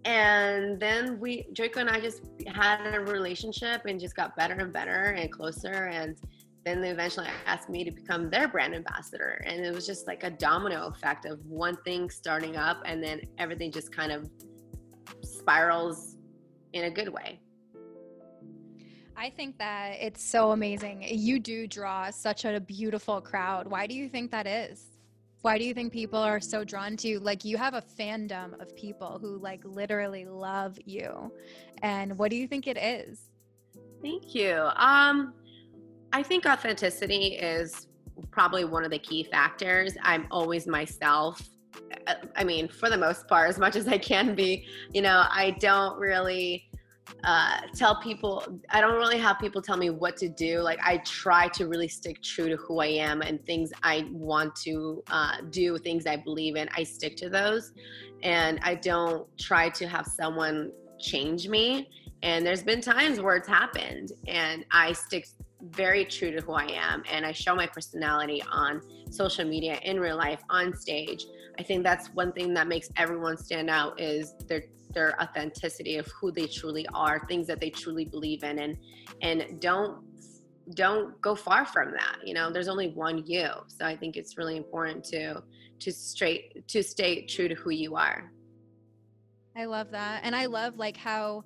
And 0.05 0.81
then 0.81 1.19
we 1.21 1.47
Joico 1.53 1.79
and 1.79 1.91
I 1.91 2.01
just 2.01 2.23
had 2.47 2.95
a 2.95 3.01
relationship 3.01 3.83
and 3.87 3.99
just 4.01 4.17
got 4.17 4.37
better 4.37 4.55
and 4.55 4.73
better 4.73 5.15
and 5.17 5.31
closer 5.31 5.89
and 5.93 6.17
then 6.65 6.81
they 6.81 6.91
eventually 6.91 7.27
asked 7.47 7.69
me 7.69 7.83
to 7.83 7.91
become 7.91 8.31
their 8.31 8.47
brand 8.47 8.75
ambassador 8.75 9.43
and 9.47 9.65
it 9.65 9.75
was 9.75 9.85
just 9.85 10.07
like 10.07 10.23
a 10.23 10.31
domino 10.31 10.87
effect 10.87 11.25
of 11.25 11.45
one 11.47 11.77
thing 11.85 12.09
starting 12.09 12.57
up 12.57 12.81
and 12.85 13.03
then 13.03 13.21
everything 13.39 13.73
just 13.73 13.93
kind 13.93 14.13
of 14.13 14.31
spirals 15.43 16.17
in 16.73 16.85
a 16.85 16.91
good 16.91 17.09
way 17.09 17.41
I 19.17 19.31
think 19.31 19.59
that 19.59 19.99
it's 20.01 20.25
so 20.25 20.53
amazing. 20.53 21.05
You 21.07 21.39
do 21.39 21.67
draw 21.67 22.11
such 22.11 22.45
a 22.45 22.59
beautiful 22.59 23.21
crowd. 23.21 23.69
Why 23.69 23.87
do 23.87 23.95
you 23.95 24.09
think 24.09 24.31
that 24.31 24.47
is? 24.47 24.87
Why 25.43 25.59
do 25.59 25.65
you 25.65 25.75
think 25.75 25.93
people 25.93 26.19
are 26.19 26.41
so 26.41 26.65
drawn 26.65 26.97
to 26.99 27.09
you? 27.09 27.21
Like 27.21 27.45
you 27.45 27.57
have 27.57 27.75
a 27.75 27.83
fandom 27.83 28.61
of 28.61 28.75
people 28.75 29.19
who 29.21 29.39
like 29.39 29.61
literally 29.65 30.25
love 30.25 30.79
you. 30.85 31.33
And 31.83 32.17
what 32.19 32.31
do 32.31 32.37
you 32.37 32.49
think 32.49 32.67
it 32.67 32.77
is? 32.77 33.31
Thank 34.03 34.35
you. 34.35 34.69
Um 34.77 35.35
I 36.13 36.23
think 36.23 36.47
authenticity 36.47 37.37
is 37.37 37.87
probably 38.31 38.65
one 38.65 38.85
of 38.85 38.91
the 38.91 38.99
key 38.99 39.25
factors. 39.25 39.97
I'm 40.03 40.27
always 40.31 40.67
myself. 40.67 41.49
Uh, 42.07 42.15
I 42.37 42.45
mean, 42.45 42.69
for 42.69 42.91
the 42.91 42.99
most 42.99 43.29
part, 43.29 43.49
as 43.49 43.59
much 43.59 43.77
as 43.77 43.89
I 43.89 43.99
can 43.99 44.35
be, 44.35 44.67
you 44.93 45.03
know, 45.03 45.25
I 45.31 45.57
don't 45.61 45.99
really 45.99 46.69
uh, 47.25 47.61
tell 47.75 48.01
people 48.01 48.45
i 48.71 48.81
don't 48.81 48.95
really 48.95 49.19
have 49.19 49.39
people 49.39 49.61
tell 49.61 49.77
me 49.77 49.91
what 49.91 50.17
to 50.17 50.29
do. 50.29 50.61
Like 50.61 50.79
i 50.85 50.99
try 50.99 51.49
to 51.49 51.67
really 51.67 51.89
stick 51.89 52.23
true 52.23 52.49
to 52.49 52.57
who 52.57 52.81
i 52.81 52.87
am 52.87 53.23
and 53.23 53.45
things 53.45 53.73
i 53.83 54.09
want 54.13 54.55
to 54.57 55.03
uh, 55.11 55.37
do 55.51 55.79
things 55.79 56.07
i 56.07 56.17
believe 56.17 56.57
in. 56.57 56.69
I 56.77 56.83
stick 56.83 57.17
to 57.17 57.29
those. 57.29 57.73
And 58.23 58.59
i 58.63 58.75
don't 58.75 59.27
try 59.39 59.69
to 59.71 59.87
have 59.87 60.07
someone 60.07 60.73
change 60.99 61.49
me. 61.49 61.91
And 62.23 62.47
there's 62.47 62.63
been 62.63 62.81
times 62.81 63.21
where 63.21 63.37
it's 63.37 63.49
happened 63.49 64.13
and 64.29 64.65
i 64.71 64.93
stick 64.93 65.27
very 65.71 66.05
true 66.05 66.31
to 66.33 66.41
who 66.43 66.53
i 66.53 66.67
am 66.67 67.03
and 67.11 67.25
i 67.25 67.33
show 67.33 67.55
my 67.55 67.67
personality 67.67 68.43
on 68.51 68.81
social 69.13 69.45
media 69.45 69.79
in 69.85 70.01
real 70.01 70.17
life 70.17 70.41
on 70.51 70.75
stage 70.75 71.25
i 71.59 71.63
think 71.63 71.85
that's 71.85 72.09
one 72.15 72.33
thing 72.33 72.55
that 72.55 72.67
makes 72.67 72.89
everyone 72.97 73.37
stand 73.37 73.69
out 73.69 74.01
is 74.01 74.35
their 74.49 74.63
their 74.93 75.21
authenticity 75.21 75.97
of 75.97 76.07
who 76.09 76.31
they 76.31 76.47
truly 76.47 76.87
are, 76.95 77.25
things 77.27 77.47
that 77.47 77.61
they 77.61 77.71
truly 77.71 78.05
believe 78.05 78.45
in, 78.45 78.59
and 78.59 78.77
and 79.23 79.61
don't 79.61 80.03
don't 80.75 81.21
go 81.21 81.35
far 81.35 81.67
from 81.67 81.91
that. 81.93 82.17
You 82.25 82.35
know, 82.35 82.53
there's 82.53 82.69
only 82.69 82.89
one 82.89 83.25
you, 83.27 83.49
so 83.69 83.85
I 83.85 83.97
think 83.97 84.17
it's 84.17 84.37
really 84.37 84.57
important 84.57 85.05
to 85.07 85.43
to 85.81 85.93
straight 85.93 86.67
to 86.69 86.83
stay 86.83 87.27
true 87.27 87.49
to 87.49 87.55
who 87.55 87.71
you 87.71 87.97
are. 87.97 88.31
I 89.57 89.67
love 89.67 89.91
that, 89.91 90.23
and 90.25 90.35
I 90.35 90.47
love 90.47 90.77
like 90.77 90.97
how 90.97 91.45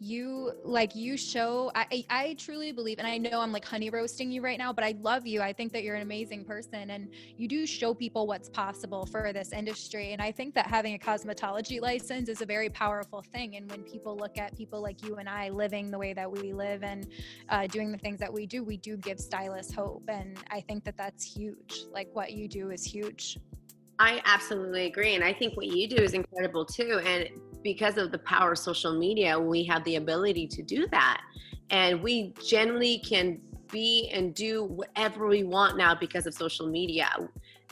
you 0.00 0.52
like 0.64 0.94
you 0.94 1.16
show 1.16 1.72
I, 1.74 2.04
I 2.08 2.34
truly 2.38 2.70
believe 2.70 2.98
and 2.98 3.06
i 3.06 3.18
know 3.18 3.40
i'm 3.40 3.50
like 3.50 3.64
honey 3.64 3.90
roasting 3.90 4.30
you 4.30 4.40
right 4.40 4.58
now 4.58 4.72
but 4.72 4.84
i 4.84 4.94
love 5.00 5.26
you 5.26 5.40
i 5.40 5.52
think 5.52 5.72
that 5.72 5.82
you're 5.82 5.96
an 5.96 6.02
amazing 6.02 6.44
person 6.44 6.90
and 6.90 7.08
you 7.36 7.48
do 7.48 7.66
show 7.66 7.92
people 7.94 8.26
what's 8.26 8.48
possible 8.48 9.06
for 9.06 9.32
this 9.32 9.52
industry 9.52 10.12
and 10.12 10.22
i 10.22 10.30
think 10.30 10.54
that 10.54 10.66
having 10.66 10.94
a 10.94 10.98
cosmetology 10.98 11.80
license 11.80 12.28
is 12.28 12.40
a 12.42 12.46
very 12.46 12.68
powerful 12.68 13.22
thing 13.22 13.56
and 13.56 13.68
when 13.70 13.82
people 13.82 14.16
look 14.16 14.38
at 14.38 14.56
people 14.56 14.80
like 14.80 15.02
you 15.02 15.16
and 15.16 15.28
i 15.28 15.48
living 15.48 15.90
the 15.90 15.98
way 15.98 16.12
that 16.12 16.30
we 16.30 16.52
live 16.52 16.84
and 16.84 17.08
uh, 17.48 17.66
doing 17.66 17.90
the 17.90 17.98
things 17.98 18.20
that 18.20 18.32
we 18.32 18.46
do 18.46 18.62
we 18.62 18.76
do 18.76 18.96
give 18.98 19.18
stylists 19.18 19.74
hope 19.74 20.04
and 20.08 20.38
i 20.50 20.60
think 20.60 20.84
that 20.84 20.96
that's 20.96 21.24
huge 21.24 21.86
like 21.92 22.08
what 22.12 22.32
you 22.32 22.46
do 22.46 22.70
is 22.70 22.84
huge 22.84 23.36
I 24.00 24.22
absolutely 24.24 24.86
agree. 24.86 25.14
And 25.14 25.24
I 25.24 25.32
think 25.32 25.56
what 25.56 25.66
you 25.66 25.88
do 25.88 25.96
is 25.96 26.14
incredible 26.14 26.64
too. 26.64 27.00
And 27.04 27.28
because 27.62 27.98
of 27.98 28.12
the 28.12 28.18
power 28.18 28.52
of 28.52 28.58
social 28.58 28.98
media, 28.98 29.38
we 29.38 29.64
have 29.64 29.84
the 29.84 29.96
ability 29.96 30.46
to 30.48 30.62
do 30.62 30.86
that. 30.90 31.20
And 31.70 32.02
we 32.02 32.34
generally 32.46 32.98
can 32.98 33.40
be 33.70 34.10
and 34.12 34.34
do 34.34 34.64
whatever 34.64 35.26
we 35.26 35.44
want 35.44 35.76
now 35.76 35.94
because 35.94 36.26
of 36.26 36.34
social 36.34 36.66
media. 36.66 37.08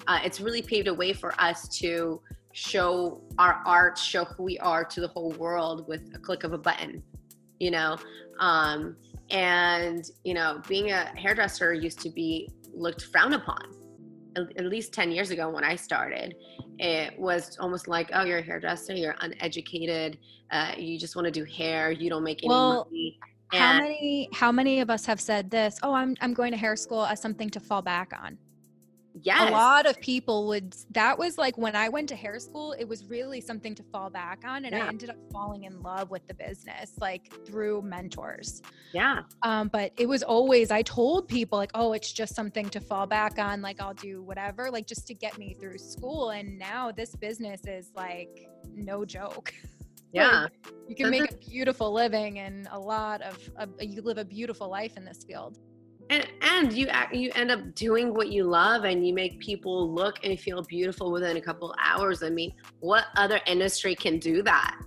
Uh, 0.06 0.18
it's 0.22 0.40
really 0.40 0.62
paved 0.62 0.88
a 0.88 0.94
way 0.94 1.12
for 1.12 1.38
us 1.40 1.68
to 1.78 2.20
show 2.52 3.20
our 3.38 3.62
art, 3.64 3.98
show 3.98 4.24
who 4.24 4.42
we 4.42 4.58
are 4.58 4.84
to 4.84 5.00
the 5.00 5.08
whole 5.08 5.32
world 5.32 5.86
with 5.88 6.10
a 6.14 6.18
click 6.18 6.44
of 6.44 6.52
a 6.52 6.58
button, 6.58 7.02
you 7.58 7.70
know? 7.70 7.96
Um, 8.38 8.96
and, 9.30 10.04
you 10.24 10.34
know, 10.34 10.60
being 10.68 10.90
a 10.90 11.06
hairdresser 11.16 11.72
used 11.72 12.00
to 12.00 12.10
be 12.10 12.50
looked 12.74 13.02
frowned 13.02 13.34
upon 13.34 13.75
at 14.36 14.64
least 14.64 14.92
10 14.92 15.10
years 15.10 15.30
ago 15.30 15.48
when 15.48 15.64
I 15.64 15.76
started, 15.76 16.36
it 16.78 17.18
was 17.18 17.56
almost 17.58 17.88
like, 17.88 18.10
oh, 18.12 18.24
you're 18.24 18.38
a 18.38 18.42
hairdresser, 18.42 18.94
you're 18.94 19.16
uneducated, 19.20 20.18
uh, 20.50 20.72
you 20.76 20.98
just 20.98 21.16
want 21.16 21.26
to 21.26 21.32
do 21.32 21.44
hair, 21.44 21.90
you 21.90 22.10
don't 22.10 22.24
make 22.24 22.42
any 22.42 22.48
well, 22.48 22.86
money. 22.90 23.18
And 23.52 23.62
how 23.62 23.78
many 23.78 24.28
how 24.32 24.52
many 24.52 24.80
of 24.80 24.90
us 24.90 25.06
have 25.06 25.20
said 25.20 25.50
this? 25.50 25.78
Oh, 25.82 25.94
I'm 25.94 26.16
I'm 26.20 26.34
going 26.34 26.50
to 26.50 26.58
hair 26.58 26.74
school 26.76 27.06
as 27.06 27.20
something 27.20 27.48
to 27.50 27.60
fall 27.60 27.80
back 27.80 28.12
on 28.20 28.38
yes. 29.22 29.48
a 29.48 29.52
lot 29.52 29.86
of 29.86 29.98
people 30.00 30.46
would 30.46 30.74
that 30.90 31.18
was 31.18 31.38
like 31.38 31.56
when 31.56 31.74
i 31.74 31.88
went 31.88 32.08
to 32.08 32.16
hair 32.16 32.38
school 32.38 32.72
it 32.78 32.86
was 32.86 33.04
really 33.06 33.40
something 33.40 33.74
to 33.74 33.82
fall 33.84 34.10
back 34.10 34.42
on 34.44 34.64
and 34.64 34.74
yeah. 34.74 34.84
i 34.84 34.88
ended 34.88 35.10
up 35.10 35.16
falling 35.32 35.64
in 35.64 35.80
love 35.82 36.10
with 36.10 36.26
the 36.26 36.34
business 36.34 36.92
like 37.00 37.32
through 37.46 37.82
mentors. 37.82 38.62
Yeah. 38.92 39.22
Um 39.42 39.68
but 39.68 39.92
it 39.98 40.08
was 40.08 40.22
always 40.22 40.70
i 40.70 40.82
told 40.82 41.28
people 41.28 41.58
like 41.58 41.70
oh 41.74 41.92
it's 41.92 42.12
just 42.12 42.34
something 42.34 42.68
to 42.70 42.80
fall 42.80 43.06
back 43.06 43.38
on 43.38 43.62
like 43.62 43.80
i'll 43.80 43.94
do 43.94 44.22
whatever 44.22 44.70
like 44.70 44.86
just 44.86 45.06
to 45.08 45.14
get 45.14 45.38
me 45.38 45.54
through 45.54 45.78
school 45.78 46.30
and 46.30 46.58
now 46.58 46.90
this 46.90 47.14
business 47.14 47.62
is 47.66 47.90
like 47.94 48.48
no 48.74 49.04
joke. 49.04 49.52
Yeah. 50.12 50.44
like, 50.44 50.52
you 50.88 50.94
can 50.94 51.10
make 51.10 51.30
a 51.30 51.36
beautiful 51.36 51.92
living 51.92 52.38
and 52.38 52.68
a 52.70 52.78
lot 52.78 53.20
of 53.20 53.38
you 53.80 54.00
live 54.00 54.16
a 54.16 54.24
beautiful 54.24 54.70
life 54.70 54.96
in 54.96 55.04
this 55.04 55.24
field 55.24 55.58
and 56.10 56.26
and 56.40 56.72
you 56.72 56.88
you 57.12 57.30
end 57.34 57.50
up 57.50 57.74
doing 57.74 58.14
what 58.14 58.28
you 58.30 58.44
love 58.44 58.84
and 58.84 59.06
you 59.06 59.12
make 59.12 59.38
people 59.40 59.92
look 59.92 60.18
and 60.24 60.38
feel 60.38 60.62
beautiful 60.62 61.10
within 61.10 61.36
a 61.36 61.40
couple 61.40 61.74
hours. 61.82 62.22
I 62.22 62.30
mean 62.30 62.52
what 62.80 63.06
other 63.16 63.40
industry 63.46 63.94
can 63.94 64.18
do 64.18 64.42
that? 64.42 64.78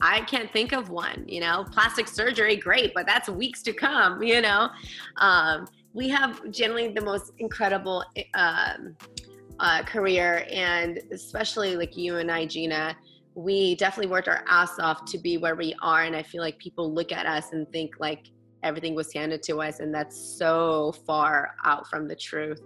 I 0.00 0.22
can't 0.22 0.52
think 0.52 0.72
of 0.72 0.90
one 0.90 1.24
you 1.28 1.40
know? 1.40 1.64
Plastic 1.70 2.08
surgery 2.08 2.56
great 2.56 2.92
but 2.94 3.06
that's 3.06 3.28
weeks 3.28 3.62
to 3.62 3.72
come 3.72 4.22
you 4.22 4.40
know? 4.40 4.68
Um, 5.18 5.66
we 5.94 6.08
have 6.08 6.50
generally 6.50 6.88
the 6.88 7.02
most 7.02 7.32
incredible 7.38 8.04
um, 8.34 8.96
uh, 9.60 9.82
career 9.84 10.46
and 10.50 10.98
especially 11.12 11.76
like 11.76 11.96
you 11.96 12.16
and 12.16 12.30
i 12.30 12.44
gina 12.44 12.96
we 13.34 13.74
definitely 13.76 14.10
worked 14.10 14.26
our 14.28 14.44
ass 14.48 14.78
off 14.78 15.04
to 15.04 15.18
be 15.18 15.36
where 15.36 15.54
we 15.54 15.74
are 15.82 16.02
and 16.02 16.16
i 16.16 16.22
feel 16.22 16.40
like 16.40 16.58
people 16.58 16.92
look 16.92 17.12
at 17.12 17.26
us 17.26 17.52
and 17.52 17.70
think 17.70 17.92
like 18.00 18.30
everything 18.62 18.94
was 18.94 19.12
handed 19.12 19.42
to 19.44 19.60
us 19.60 19.80
and 19.80 19.94
that's 19.94 20.16
so 20.38 20.92
far 21.06 21.54
out 21.64 21.86
from 21.88 22.08
the 22.08 22.16
truth. 22.16 22.60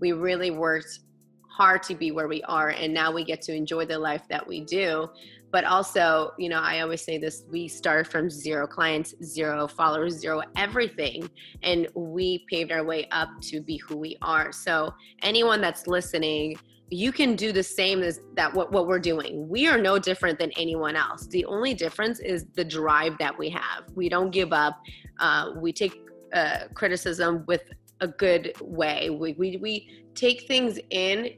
We 0.00 0.12
really 0.12 0.50
worked 0.50 1.00
hard 1.48 1.82
to 1.82 1.94
be 1.94 2.10
where 2.10 2.28
we 2.28 2.42
are 2.44 2.70
and 2.70 2.94
now 2.94 3.12
we 3.12 3.24
get 3.24 3.42
to 3.42 3.54
enjoy 3.54 3.84
the 3.84 3.98
life 3.98 4.22
that 4.30 4.46
we 4.46 4.64
do. 4.64 5.08
But 5.52 5.64
also 5.64 6.30
you 6.38 6.48
know 6.48 6.60
i 6.60 6.80
always 6.80 7.02
say 7.02 7.18
this 7.18 7.42
we 7.50 7.66
started 7.66 8.06
from 8.06 8.30
zero 8.30 8.68
clients 8.68 9.16
zero 9.24 9.66
followers 9.66 10.14
zero 10.14 10.42
everything 10.56 11.28
and 11.64 11.88
we 11.96 12.46
paved 12.48 12.70
our 12.70 12.84
way 12.84 13.08
up 13.10 13.28
to 13.42 13.60
be 13.60 13.76
who 13.78 13.96
we 13.96 14.16
are. 14.22 14.52
So 14.52 14.94
anyone 15.22 15.60
that's 15.60 15.88
listening 15.88 16.56
you 16.90 17.12
can 17.12 17.36
do 17.36 17.52
the 17.52 17.62
same 17.62 18.02
as 18.02 18.20
that 18.34 18.52
what, 18.52 18.72
what 18.72 18.86
we're 18.86 18.98
doing. 18.98 19.48
We 19.48 19.68
are 19.68 19.78
no 19.78 19.98
different 19.98 20.38
than 20.38 20.50
anyone 20.56 20.96
else. 20.96 21.26
The 21.28 21.44
only 21.44 21.72
difference 21.72 22.18
is 22.18 22.46
the 22.54 22.64
drive 22.64 23.16
that 23.18 23.36
we 23.38 23.48
have. 23.50 23.84
We 23.94 24.08
don't 24.08 24.30
give 24.30 24.52
up. 24.52 24.80
Uh, 25.20 25.52
we 25.56 25.72
take 25.72 25.94
uh, 26.32 26.64
criticism 26.74 27.44
with 27.46 27.62
a 28.00 28.08
good 28.08 28.52
way. 28.60 29.10
We, 29.10 29.34
we, 29.34 29.56
we 29.58 30.04
take 30.14 30.48
things 30.48 30.78
in 30.90 31.30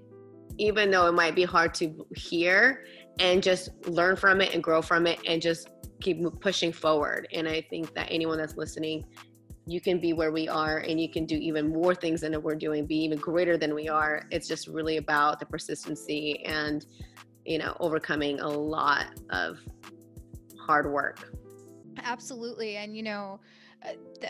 even 0.59 0.91
though 0.91 1.07
it 1.07 1.13
might 1.13 1.35
be 1.35 1.45
hard 1.45 1.73
to 1.75 2.07
hear 2.15 2.85
and 3.19 3.43
just 3.43 3.71
learn 3.87 4.17
from 4.17 4.41
it 4.41 4.55
and 4.55 4.63
grow 4.63 4.83
from 4.83 5.07
it 5.07 5.19
and 5.27 5.41
just 5.41 5.69
keep 6.01 6.19
pushing 6.41 6.73
forward. 6.73 7.29
And 7.33 7.49
i 7.49 7.61
think 7.61 7.95
that 7.95 8.09
anyone 8.11 8.39
that's 8.39 8.57
listening 8.57 9.05
you 9.67 9.81
can 9.81 10.01
be 10.01 10.13
where 10.13 10.33
we 10.33 10.49
are 10.49 10.79
and 10.79 11.01
you 11.01 11.09
can 11.09 11.25
do 11.25 11.37
even 11.37 11.69
more 11.69 11.95
things 11.95 12.23
than 12.23 12.41
we're 12.43 12.57
doing 12.57 12.85
be 12.85 12.97
even 12.97 13.19
greater 13.19 13.57
than 13.57 13.75
we 13.75 13.89
are. 13.89 14.27
It's 14.31 14.49
just 14.49 14.67
really 14.67 14.97
about 14.97 15.39
the 15.39 15.47
persistency 15.47 16.45
and 16.45 16.85
you 17.45 17.59
know 17.59 17.77
overcoming 17.81 18.41
a 18.41 18.49
lot 18.49 19.07
of 19.31 19.59
hard 20.59 20.91
work. 20.91 21.33
Absolutely. 22.03 22.77
And 22.77 22.97
you 22.97 23.03
know 23.03 23.41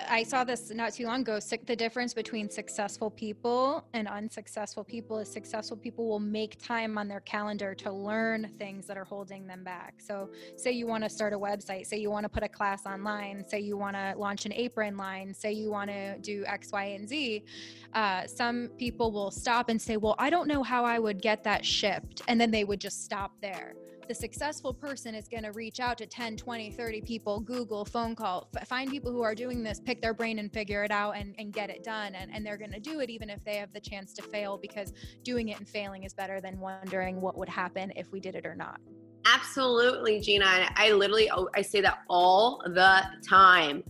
I 0.08 0.22
saw 0.22 0.44
this 0.44 0.70
not 0.70 0.94
too 0.94 1.06
long 1.06 1.20
ago. 1.20 1.38
The 1.66 1.76
difference 1.76 2.14
between 2.14 2.48
successful 2.48 3.10
people 3.10 3.84
and 3.92 4.08
unsuccessful 4.08 4.84
people 4.84 5.18
is 5.18 5.30
successful 5.30 5.76
people 5.76 6.08
will 6.08 6.20
make 6.20 6.58
time 6.62 6.96
on 6.96 7.08
their 7.08 7.20
calendar 7.20 7.74
to 7.76 7.92
learn 7.92 8.50
things 8.58 8.86
that 8.86 8.96
are 8.96 9.04
holding 9.04 9.46
them 9.46 9.64
back. 9.64 9.94
So, 9.98 10.30
say 10.56 10.72
you 10.72 10.86
want 10.86 11.04
to 11.04 11.10
start 11.10 11.32
a 11.32 11.38
website, 11.38 11.86
say 11.86 11.98
you 11.98 12.10
want 12.10 12.24
to 12.24 12.28
put 12.28 12.42
a 12.42 12.48
class 12.48 12.86
online, 12.86 13.44
say 13.46 13.60
you 13.60 13.76
want 13.76 13.96
to 13.96 14.14
launch 14.16 14.46
an 14.46 14.52
apron 14.52 14.96
line, 14.96 15.34
say 15.34 15.52
you 15.52 15.70
want 15.70 15.90
to 15.90 16.18
do 16.18 16.44
X, 16.46 16.72
Y, 16.72 16.84
and 16.84 17.08
Z. 17.08 17.44
Uh, 17.92 18.26
some 18.26 18.68
people 18.78 19.12
will 19.12 19.30
stop 19.30 19.68
and 19.68 19.80
say, 19.80 19.96
Well, 19.96 20.14
I 20.18 20.30
don't 20.30 20.48
know 20.48 20.62
how 20.62 20.84
I 20.84 20.98
would 20.98 21.20
get 21.20 21.44
that 21.44 21.64
shipped. 21.64 22.22
And 22.28 22.40
then 22.40 22.50
they 22.50 22.64
would 22.64 22.80
just 22.80 23.04
stop 23.04 23.32
there 23.40 23.74
the 24.08 24.14
successful 24.14 24.74
person 24.74 25.14
is 25.14 25.28
going 25.28 25.44
to 25.44 25.52
reach 25.52 25.80
out 25.80 25.98
to 25.98 26.06
10 26.06 26.36
20 26.36 26.70
30 26.70 27.00
people 27.02 27.40
google 27.40 27.84
phone 27.84 28.14
call 28.14 28.48
f- 28.56 28.66
find 28.68 28.90
people 28.90 29.12
who 29.12 29.22
are 29.22 29.34
doing 29.34 29.62
this 29.62 29.80
pick 29.80 30.00
their 30.00 30.14
brain 30.14 30.38
and 30.38 30.52
figure 30.52 30.84
it 30.84 30.90
out 30.90 31.16
and, 31.16 31.34
and 31.38 31.52
get 31.52 31.70
it 31.70 31.82
done. 31.82 32.14
And, 32.14 32.30
and 32.34 32.44
they're 32.44 32.56
going 32.56 32.72
to 32.72 32.80
do 32.80 33.00
it 33.00 33.10
even 33.10 33.30
if 33.30 33.44
they 33.44 33.56
have 33.56 33.72
the 33.72 33.80
chance 33.80 34.12
to 34.14 34.22
fail 34.22 34.58
because 34.58 34.92
doing 35.22 35.48
it 35.48 35.58
and 35.58 35.68
failing 35.68 36.04
is 36.04 36.12
better 36.12 36.40
than 36.40 36.58
wondering 36.58 37.20
what 37.20 37.36
would 37.38 37.48
happen 37.48 37.92
if 37.96 38.10
we 38.12 38.20
did 38.20 38.34
it 38.34 38.46
or 38.46 38.54
not. 38.54 38.80
Absolutely 39.26 40.20
gina. 40.20 40.68
I 40.76 40.92
literally 40.92 41.30
oh, 41.30 41.48
i 41.54 41.62
say 41.62 41.80
that 41.80 41.98
all 42.08 42.62
the 42.66 43.02
time 43.28 43.84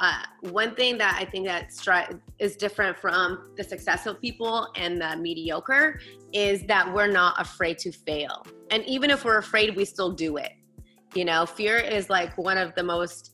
uh, 0.00 0.22
one 0.50 0.74
thing 0.74 0.96
that 0.96 1.18
I 1.20 1.26
think 1.26 1.46
that 1.46 1.68
stri- 1.68 2.18
is 2.38 2.56
different 2.56 2.96
from 2.96 3.50
the 3.56 3.62
successful 3.62 4.14
people 4.14 4.68
and 4.74 5.00
the 5.00 5.14
mediocre 5.16 6.00
is 6.32 6.62
that 6.64 6.92
we're 6.92 7.10
not 7.10 7.38
afraid 7.38 7.76
to 7.78 7.92
fail. 7.92 8.46
And 8.70 8.82
even 8.86 9.10
if 9.10 9.26
we're 9.26 9.38
afraid, 9.38 9.76
we 9.76 9.84
still 9.84 10.10
do 10.10 10.38
it. 10.38 10.52
You 11.14 11.26
know, 11.26 11.44
fear 11.44 11.76
is 11.76 12.08
like 12.08 12.36
one 12.38 12.56
of 12.56 12.74
the 12.76 12.82
most 12.82 13.32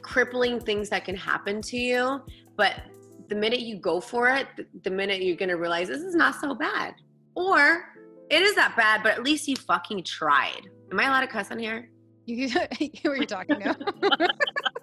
crippling 0.00 0.58
things 0.58 0.88
that 0.88 1.04
can 1.04 1.16
happen 1.16 1.60
to 1.62 1.76
you. 1.76 2.22
But 2.56 2.80
the 3.28 3.34
minute 3.34 3.60
you 3.60 3.76
go 3.76 4.00
for 4.00 4.30
it, 4.30 4.46
the 4.84 4.90
minute 4.90 5.22
you're 5.22 5.36
going 5.36 5.50
to 5.50 5.56
realize 5.56 5.88
this 5.88 6.02
is 6.02 6.14
not 6.14 6.40
so 6.40 6.54
bad. 6.54 6.94
Or 7.34 7.92
it 8.30 8.40
is 8.40 8.54
that 8.54 8.74
bad, 8.74 9.02
but 9.02 9.12
at 9.12 9.22
least 9.22 9.48
you 9.48 9.56
fucking 9.56 10.04
tried. 10.04 10.62
Am 10.90 10.98
I 10.98 11.04
allowed 11.04 11.20
to 11.22 11.26
cuss 11.26 11.50
on 11.50 11.58
here? 11.58 11.90
You, 12.24 12.48
who 12.48 12.58
are 13.10 13.16
you 13.16 13.26
talking 13.26 13.60
to? 13.60 13.76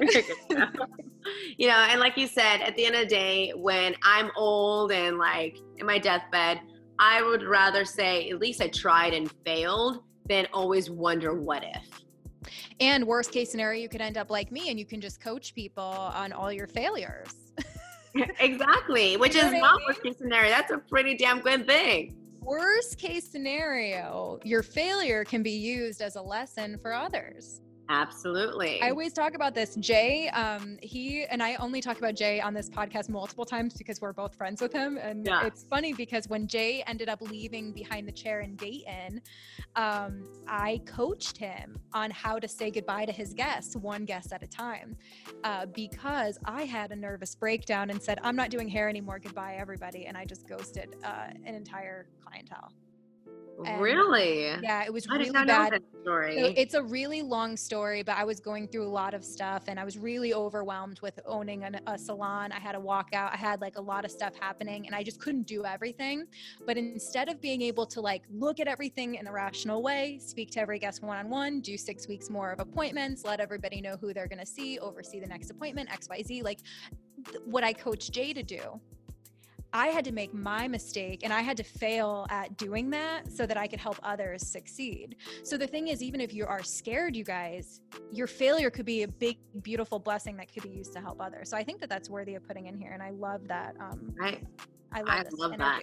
you 1.56 1.68
know, 1.68 1.86
and 1.90 2.00
like 2.00 2.16
you 2.16 2.26
said, 2.26 2.60
at 2.60 2.76
the 2.76 2.86
end 2.86 2.94
of 2.94 3.02
the 3.02 3.06
day, 3.06 3.52
when 3.56 3.94
I'm 4.02 4.30
old 4.36 4.92
and 4.92 5.18
like 5.18 5.56
in 5.78 5.86
my 5.86 5.98
deathbed, 5.98 6.60
I 6.98 7.22
would 7.22 7.42
rather 7.42 7.84
say 7.84 8.30
at 8.30 8.38
least 8.38 8.60
I 8.60 8.68
tried 8.68 9.14
and 9.14 9.30
failed 9.44 10.04
than 10.28 10.46
always 10.52 10.90
wonder 10.90 11.34
what 11.34 11.64
if. 11.64 12.04
And 12.80 13.06
worst 13.06 13.32
case 13.32 13.50
scenario, 13.50 13.80
you 13.80 13.88
could 13.88 14.00
end 14.00 14.16
up 14.16 14.30
like 14.30 14.50
me 14.50 14.70
and 14.70 14.78
you 14.78 14.86
can 14.86 15.00
just 15.00 15.20
coach 15.20 15.54
people 15.54 15.82
on 15.82 16.32
all 16.32 16.52
your 16.52 16.66
failures. 16.66 17.52
exactly, 18.40 19.16
which 19.18 19.34
you 19.34 19.42
know 19.42 19.48
is 19.48 19.60
not 19.60 19.74
I 19.74 19.78
mean? 19.78 19.86
worst 19.88 20.02
case 20.02 20.18
scenario. 20.18 20.50
That's 20.50 20.72
a 20.72 20.78
pretty 20.78 21.16
damn 21.16 21.40
good 21.40 21.66
thing. 21.66 22.16
Worst 22.40 22.98
case 22.98 23.30
scenario, 23.30 24.38
your 24.44 24.62
failure 24.62 25.24
can 25.24 25.42
be 25.42 25.52
used 25.52 26.02
as 26.02 26.16
a 26.16 26.22
lesson 26.22 26.78
for 26.78 26.92
others. 26.92 27.62
Absolutely. 27.88 28.80
I 28.80 28.90
always 28.90 29.12
talk 29.12 29.34
about 29.34 29.54
this. 29.54 29.74
Jay, 29.76 30.28
um, 30.30 30.78
he 30.82 31.24
and 31.24 31.42
I 31.42 31.56
only 31.56 31.80
talk 31.80 31.98
about 31.98 32.14
Jay 32.14 32.40
on 32.40 32.54
this 32.54 32.70
podcast 32.70 33.08
multiple 33.08 33.44
times 33.44 33.74
because 33.74 34.00
we're 34.00 34.12
both 34.12 34.34
friends 34.34 34.62
with 34.62 34.72
him. 34.72 34.96
And 34.96 35.26
yeah. 35.26 35.46
it's 35.46 35.64
funny 35.64 35.92
because 35.92 36.28
when 36.28 36.46
Jay 36.46 36.82
ended 36.86 37.08
up 37.08 37.20
leaving 37.20 37.72
behind 37.72 38.08
the 38.08 38.12
chair 38.12 38.40
in 38.40 38.56
Dayton, 38.56 39.20
um, 39.76 40.24
I 40.48 40.80
coached 40.86 41.36
him 41.36 41.78
on 41.92 42.10
how 42.10 42.38
to 42.38 42.48
say 42.48 42.70
goodbye 42.70 43.04
to 43.04 43.12
his 43.12 43.34
guests, 43.34 43.76
one 43.76 44.04
guest 44.04 44.32
at 44.32 44.42
a 44.42 44.48
time, 44.48 44.96
uh, 45.42 45.66
because 45.66 46.38
I 46.44 46.62
had 46.64 46.90
a 46.90 46.96
nervous 46.96 47.34
breakdown 47.34 47.90
and 47.90 48.00
said, 48.02 48.18
I'm 48.22 48.36
not 48.36 48.50
doing 48.50 48.68
hair 48.68 48.88
anymore. 48.88 49.18
Goodbye, 49.18 49.56
everybody. 49.58 50.06
And 50.06 50.16
I 50.16 50.24
just 50.24 50.48
ghosted 50.48 50.96
uh, 51.04 51.26
an 51.44 51.54
entire 51.54 52.06
clientele. 52.22 52.72
And 53.64 53.80
really? 53.80 54.48
Yeah, 54.62 54.84
it 54.84 54.92
was 54.92 55.06
I 55.08 55.16
really 55.16 55.30
bad. 55.30 55.82
story. 56.02 56.38
So 56.38 56.52
it's 56.56 56.74
a 56.74 56.82
really 56.82 57.22
long 57.22 57.56
story, 57.56 58.02
but 58.02 58.16
I 58.16 58.24
was 58.24 58.40
going 58.40 58.68
through 58.68 58.86
a 58.86 58.90
lot 58.90 59.14
of 59.14 59.24
stuff 59.24 59.64
and 59.68 59.78
I 59.78 59.84
was 59.84 59.98
really 59.98 60.34
overwhelmed 60.34 61.00
with 61.00 61.18
owning 61.26 61.64
an, 61.64 61.80
a 61.86 61.98
salon. 61.98 62.52
I 62.52 62.58
had 62.58 62.74
a 62.74 62.78
walkout. 62.78 63.32
I 63.32 63.36
had 63.36 63.60
like 63.60 63.76
a 63.76 63.80
lot 63.80 64.04
of 64.04 64.10
stuff 64.10 64.34
happening 64.38 64.86
and 64.86 64.94
I 64.94 65.02
just 65.02 65.20
couldn't 65.20 65.46
do 65.46 65.64
everything. 65.64 66.26
But 66.66 66.76
instead 66.76 67.28
of 67.28 67.40
being 67.40 67.62
able 67.62 67.86
to 67.86 68.00
like 68.00 68.22
look 68.30 68.60
at 68.60 68.68
everything 68.68 69.16
in 69.16 69.26
a 69.26 69.32
rational 69.32 69.82
way, 69.82 70.18
speak 70.20 70.50
to 70.52 70.60
every 70.60 70.78
guest 70.78 71.02
one 71.02 71.16
on 71.16 71.28
one, 71.28 71.60
do 71.60 71.76
six 71.76 72.08
weeks 72.08 72.30
more 72.30 72.52
of 72.52 72.60
appointments, 72.60 73.24
let 73.24 73.40
everybody 73.40 73.80
know 73.80 73.96
who 74.00 74.12
they're 74.12 74.28
going 74.28 74.40
to 74.40 74.46
see, 74.46 74.78
oversee 74.78 75.20
the 75.20 75.26
next 75.26 75.50
appointment, 75.50 75.88
XYZ, 75.90 76.42
like 76.42 76.60
th- 77.26 77.38
what 77.44 77.64
I 77.64 77.72
coach 77.72 78.10
Jay 78.10 78.32
to 78.32 78.42
do 78.42 78.80
I 79.74 79.88
had 79.88 80.04
to 80.04 80.12
make 80.12 80.32
my 80.32 80.68
mistake 80.68 81.22
and 81.24 81.32
I 81.32 81.40
had 81.40 81.56
to 81.56 81.64
fail 81.64 82.26
at 82.30 82.56
doing 82.56 82.90
that 82.90 83.30
so 83.32 83.44
that 83.44 83.56
I 83.56 83.66
could 83.66 83.80
help 83.80 83.98
others 84.04 84.46
succeed. 84.46 85.16
So 85.42 85.56
the 85.56 85.66
thing 85.66 85.88
is, 85.88 86.00
even 86.00 86.20
if 86.20 86.32
you 86.32 86.46
are 86.46 86.62
scared, 86.62 87.16
you 87.16 87.24
guys, 87.24 87.80
your 88.12 88.28
failure 88.28 88.70
could 88.70 88.86
be 88.86 89.02
a 89.02 89.08
big, 89.08 89.36
beautiful 89.62 89.98
blessing 89.98 90.36
that 90.36 90.52
could 90.52 90.62
be 90.62 90.68
used 90.68 90.92
to 90.92 91.00
help 91.00 91.20
others. 91.20 91.50
So 91.50 91.56
I 91.56 91.64
think 91.64 91.80
that 91.80 91.90
that's 91.90 92.08
worthy 92.08 92.36
of 92.36 92.46
putting 92.46 92.66
in 92.66 92.78
here. 92.78 92.92
And 92.92 93.02
I 93.02 93.10
love 93.10 93.48
that. 93.48 93.74
Um, 93.80 94.14
right. 94.16 94.44
I 94.92 95.00
love, 95.00 95.08
I 95.08 95.24
love 95.32 95.58
that. 95.58 95.82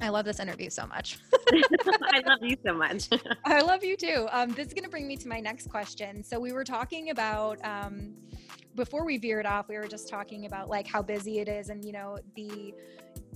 I 0.00 0.08
love 0.10 0.24
this 0.24 0.40
interview 0.40 0.70
so 0.70 0.86
much. 0.86 1.18
I 1.52 2.22
love 2.26 2.38
you 2.42 2.56
so 2.64 2.74
much. 2.74 3.08
I 3.44 3.60
love 3.60 3.84
you 3.84 3.96
too. 3.96 4.26
Um, 4.30 4.50
this 4.50 4.68
is 4.68 4.74
going 4.74 4.84
to 4.84 4.90
bring 4.90 5.06
me 5.06 5.16
to 5.16 5.28
my 5.28 5.40
next 5.40 5.68
question. 5.70 6.22
So 6.22 6.38
we 6.38 6.52
were 6.52 6.64
talking 6.64 7.10
about 7.10 7.64
um, 7.64 8.14
before 8.74 9.04
we 9.04 9.18
veered 9.18 9.46
off, 9.46 9.68
we 9.68 9.76
were 9.76 9.88
just 9.88 10.08
talking 10.08 10.46
about 10.46 10.68
like 10.68 10.86
how 10.86 11.02
busy 11.02 11.40
it 11.40 11.48
is 11.48 11.68
and, 11.68 11.84
you 11.84 11.92
know, 11.92 12.18
the 12.36 12.74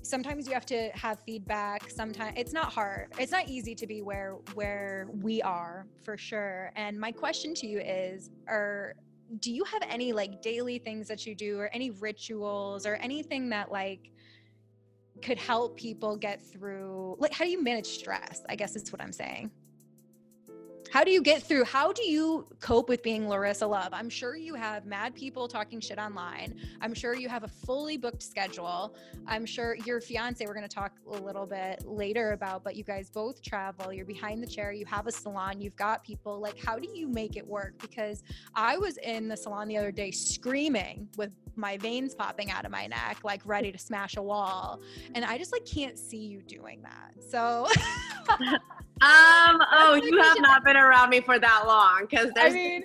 sometimes 0.02 0.48
you 0.48 0.52
have 0.52 0.66
to 0.66 0.90
have 0.94 1.20
feedback 1.24 1.88
sometimes 1.88 2.32
it's 2.36 2.52
not 2.52 2.72
hard 2.72 3.06
it's 3.20 3.30
not 3.30 3.48
easy 3.48 3.72
to 3.72 3.86
be 3.86 4.02
where 4.02 4.32
where 4.54 5.06
we 5.22 5.40
are 5.42 5.86
for 6.02 6.16
sure 6.16 6.72
and 6.74 6.98
my 6.98 7.12
question 7.12 7.54
to 7.54 7.68
you 7.68 7.78
is 7.78 8.30
are 8.48 8.96
do 9.38 9.52
you 9.52 9.62
have 9.62 9.80
any 9.88 10.12
like 10.12 10.42
daily 10.42 10.78
things 10.78 11.06
that 11.06 11.24
you 11.24 11.36
do 11.36 11.58
or 11.58 11.70
any 11.72 11.90
rituals 11.90 12.84
or 12.84 12.96
anything 12.96 13.48
that 13.48 13.70
like 13.70 14.10
could 15.22 15.38
help 15.38 15.76
people 15.76 16.16
get 16.16 16.42
through 16.42 17.16
like 17.18 17.32
how 17.32 17.44
do 17.44 17.50
you 17.50 17.62
manage 17.62 17.86
stress 17.86 18.42
i 18.48 18.56
guess 18.56 18.76
is 18.76 18.90
what 18.92 19.00
i'm 19.00 19.12
saying 19.12 19.50
how 20.92 21.02
do 21.02 21.10
you 21.10 21.22
get 21.22 21.42
through? 21.42 21.64
How 21.64 21.90
do 21.90 22.04
you 22.04 22.46
cope 22.60 22.90
with 22.90 23.02
being 23.02 23.26
Larissa 23.26 23.66
Love? 23.66 23.94
I'm 23.94 24.10
sure 24.10 24.36
you 24.36 24.54
have 24.54 24.84
mad 24.84 25.14
people 25.14 25.48
talking 25.48 25.80
shit 25.80 25.98
online. 25.98 26.54
I'm 26.82 26.92
sure 26.92 27.14
you 27.14 27.30
have 27.30 27.44
a 27.44 27.48
fully 27.48 27.96
booked 27.96 28.22
schedule. 28.22 28.94
I'm 29.26 29.46
sure 29.46 29.74
your 29.86 30.02
fiance, 30.02 30.44
we're 30.46 30.52
going 30.52 30.68
to 30.68 30.74
talk 30.74 30.92
a 31.10 31.18
little 31.18 31.46
bit 31.46 31.82
later 31.86 32.32
about, 32.32 32.62
but 32.62 32.76
you 32.76 32.84
guys 32.84 33.08
both 33.08 33.40
travel. 33.40 33.90
You're 33.90 34.04
behind 34.04 34.42
the 34.42 34.46
chair. 34.46 34.70
You 34.70 34.84
have 34.84 35.06
a 35.06 35.12
salon. 35.12 35.62
You've 35.62 35.76
got 35.76 36.04
people. 36.04 36.38
Like, 36.38 36.62
how 36.62 36.78
do 36.78 36.86
you 36.94 37.08
make 37.08 37.36
it 37.36 37.46
work? 37.46 37.80
Because 37.80 38.22
I 38.54 38.76
was 38.76 38.98
in 38.98 39.28
the 39.28 39.36
salon 39.36 39.68
the 39.68 39.78
other 39.78 39.92
day 39.92 40.10
screaming 40.10 41.08
with 41.16 41.30
my 41.56 41.78
veins 41.78 42.14
popping 42.14 42.50
out 42.50 42.66
of 42.66 42.70
my 42.70 42.86
neck, 42.86 43.18
like 43.24 43.40
ready 43.46 43.72
to 43.72 43.78
smash 43.78 44.16
a 44.16 44.22
wall. 44.22 44.82
And 45.14 45.24
I 45.24 45.38
just 45.38 45.52
like 45.52 45.64
can't 45.64 45.98
see 45.98 46.18
you 46.18 46.42
doing 46.42 46.82
that. 46.82 47.14
So 47.22 47.66
Oh, 49.82 49.94
you 49.94 50.20
have 50.20 50.40
not 50.40 50.64
been 50.64 50.76
around 50.76 51.10
me 51.10 51.20
for 51.20 51.38
that 51.38 51.64
long 51.66 52.06
because 52.08 52.30
there's 52.34 52.52
I 52.52 52.56
mean 52.56 52.84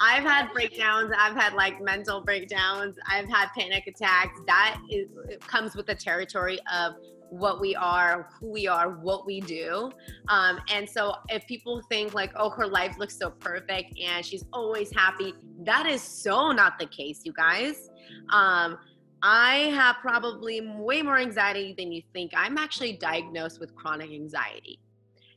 I've 0.00 0.24
had 0.24 0.50
breakdowns. 0.52 1.12
I've 1.16 1.36
had 1.36 1.52
like 1.52 1.80
mental 1.82 2.22
breakdowns. 2.22 2.96
I've 3.06 3.28
had 3.28 3.48
panic 3.56 3.86
attacks. 3.86 4.40
That 4.46 4.80
is 4.90 5.08
comes 5.46 5.76
with 5.76 5.86
the 5.86 5.94
territory 5.94 6.58
of 6.72 6.94
what 7.28 7.60
we 7.60 7.76
are, 7.76 8.28
who 8.40 8.50
we 8.50 8.66
are, 8.66 8.90
what 8.90 9.24
we 9.26 9.40
do. 9.40 9.92
Um, 10.28 10.58
and 10.72 10.88
so 10.88 11.14
if 11.28 11.46
people 11.46 11.80
think 11.88 12.14
like, 12.14 12.32
oh, 12.34 12.50
her 12.50 12.66
life 12.66 12.96
looks 12.98 13.16
so 13.16 13.30
perfect 13.30 13.96
and 14.00 14.24
she's 14.24 14.44
always 14.52 14.90
happy, 14.92 15.34
that 15.64 15.86
is 15.86 16.02
so 16.02 16.50
not 16.50 16.78
the 16.78 16.86
case, 16.86 17.20
you 17.24 17.32
guys. 17.32 17.90
Um, 18.32 18.78
I 19.22 19.70
have 19.74 19.96
probably 20.00 20.60
way 20.60 21.02
more 21.02 21.18
anxiety 21.18 21.74
than 21.76 21.92
you 21.92 22.02
think. 22.14 22.32
I'm 22.34 22.56
actually 22.58 22.94
diagnosed 22.94 23.60
with 23.60 23.76
chronic 23.76 24.10
anxiety 24.10 24.80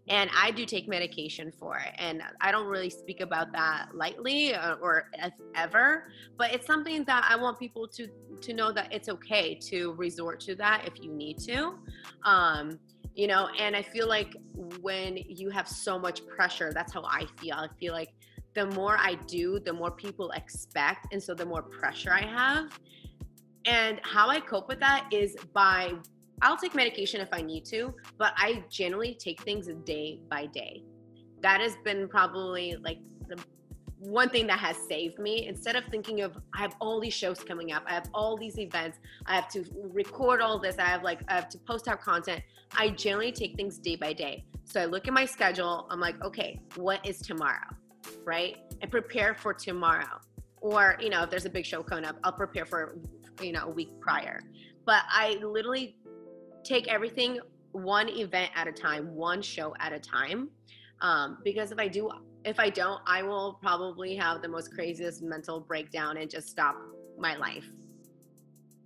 and 0.09 0.29
I 0.35 0.51
do 0.51 0.65
take 0.65 0.87
medication 0.87 1.51
for 1.51 1.77
it. 1.77 1.93
And 1.97 2.21
I 2.41 2.51
don't 2.51 2.67
really 2.67 2.89
speak 2.89 3.21
about 3.21 3.51
that 3.53 3.89
lightly 3.93 4.53
uh, 4.53 4.75
or, 4.75 5.09
or 5.21 5.31
ever, 5.55 6.09
but 6.37 6.53
it's 6.53 6.67
something 6.67 7.03
that 7.05 7.25
I 7.29 7.35
want 7.35 7.59
people 7.59 7.87
to 7.89 8.07
to 8.41 8.53
know 8.53 8.71
that 8.73 8.91
it's 8.91 9.07
okay 9.07 9.55
to 9.55 9.93
resort 9.93 10.41
to 10.41 10.55
that 10.55 10.83
if 10.85 11.01
you 11.01 11.13
need 11.13 11.39
to. 11.39 11.75
Um, 12.23 12.79
you 13.15 13.27
know, 13.27 13.47
and 13.59 13.75
I 13.75 13.83
feel 13.83 14.07
like 14.07 14.35
when 14.81 15.17
you 15.17 15.49
have 15.51 15.67
so 15.67 15.99
much 15.99 16.25
pressure, 16.25 16.73
that's 16.73 16.91
how 16.91 17.03
I 17.03 17.25
feel. 17.37 17.55
I 17.55 17.67
feel 17.79 17.93
like 17.93 18.09
the 18.55 18.65
more 18.67 18.97
I 18.97 19.15
do, 19.27 19.59
the 19.59 19.73
more 19.73 19.91
people 19.91 20.31
expect, 20.31 21.13
and 21.13 21.21
so 21.21 21.33
the 21.33 21.45
more 21.45 21.61
pressure 21.61 22.11
I 22.11 22.25
have. 22.25 22.79
And 23.65 24.01
how 24.03 24.29
I 24.29 24.39
cope 24.39 24.67
with 24.67 24.79
that 24.79 25.07
is 25.11 25.35
by 25.53 25.93
I'll 26.43 26.57
take 26.57 26.75
medication 26.75 27.21
if 27.21 27.29
I 27.31 27.41
need 27.41 27.63
to, 27.65 27.95
but 28.17 28.33
I 28.35 28.65
generally 28.69 29.15
take 29.15 29.41
things 29.43 29.69
day 29.85 30.19
by 30.29 30.45
day. 30.47 30.83
That 31.41 31.61
has 31.61 31.77
been 31.85 32.09
probably 32.09 32.75
like 32.83 32.99
the 33.29 33.37
one 33.99 34.29
thing 34.29 34.45
that 34.47 34.59
has 34.59 34.75
saved 34.75 35.19
me 35.19 35.47
instead 35.47 35.77
of 35.77 35.85
thinking 35.85 36.19
of 36.19 36.37
I 36.53 36.59
have 36.59 36.75
all 36.81 36.99
these 36.99 37.13
shows 37.13 37.39
coming 37.39 37.71
up, 37.71 37.83
I 37.87 37.93
have 37.93 38.09
all 38.13 38.35
these 38.35 38.59
events, 38.59 38.99
I 39.25 39.35
have 39.35 39.47
to 39.53 39.63
record 39.93 40.41
all 40.41 40.59
this, 40.59 40.77
I 40.77 40.83
have 40.83 41.01
like 41.01 41.21
I 41.29 41.35
have 41.35 41.47
to 41.49 41.57
post 41.59 41.87
out 41.87 42.01
content. 42.01 42.43
I 42.75 42.89
generally 42.89 43.31
take 43.31 43.55
things 43.55 43.77
day 43.77 43.95
by 43.95 44.11
day. 44.11 44.43
So 44.65 44.81
I 44.81 44.85
look 44.85 45.07
at 45.07 45.13
my 45.13 45.25
schedule, 45.25 45.87
I'm 45.89 46.01
like, 46.01 46.21
okay, 46.25 46.59
what 46.75 47.05
is 47.05 47.19
tomorrow? 47.19 47.69
Right? 48.25 48.57
And 48.81 48.91
prepare 48.91 49.33
for 49.33 49.53
tomorrow. 49.53 50.19
Or, 50.59 50.97
you 50.99 51.09
know, 51.09 51.23
if 51.23 51.29
there's 51.29 51.45
a 51.45 51.49
big 51.49 51.65
show 51.65 51.83
coming 51.83 52.03
up, 52.03 52.17
I'll 52.23 52.33
prepare 52.33 52.65
for, 52.65 52.97
you 53.41 53.53
know, 53.53 53.63
a 53.65 53.69
week 53.69 53.89
prior. 54.01 54.41
But 54.85 55.03
I 55.09 55.37
literally 55.41 55.95
take 56.63 56.87
everything 56.87 57.39
one 57.71 58.09
event 58.09 58.51
at 58.55 58.67
a 58.67 58.71
time, 58.71 59.13
one 59.13 59.41
show 59.41 59.75
at 59.79 59.93
a 59.93 59.99
time. 59.99 60.49
Um, 61.01 61.39
because 61.43 61.71
if 61.71 61.79
I 61.79 61.87
do, 61.87 62.09
if 62.45 62.59
I 62.59 62.69
don't, 62.69 63.01
I 63.05 63.23
will 63.23 63.59
probably 63.61 64.15
have 64.15 64.41
the 64.41 64.47
most 64.47 64.73
craziest 64.73 65.21
mental 65.21 65.59
breakdown 65.59 66.17
and 66.17 66.29
just 66.29 66.49
stop 66.49 66.75
my 67.17 67.35
life. 67.35 67.65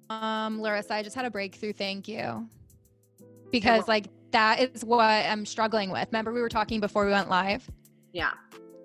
Um, 0.09 0.61
Larissa, 0.61 0.95
I 0.95 1.03
just 1.03 1.15
had 1.15 1.25
a 1.25 1.31
breakthrough. 1.31 1.73
Thank 1.73 2.07
you. 2.07 2.47
Because 3.51 3.87
like 3.87 4.07
that 4.31 4.59
is 4.59 4.83
what 4.83 5.03
I'm 5.03 5.45
struggling 5.45 5.89
with. 5.91 6.07
Remember 6.11 6.33
we 6.33 6.41
were 6.41 6.49
talking 6.49 6.79
before 6.79 7.05
we 7.05 7.11
went 7.11 7.29
live? 7.29 7.69
Yeah. 8.13 8.31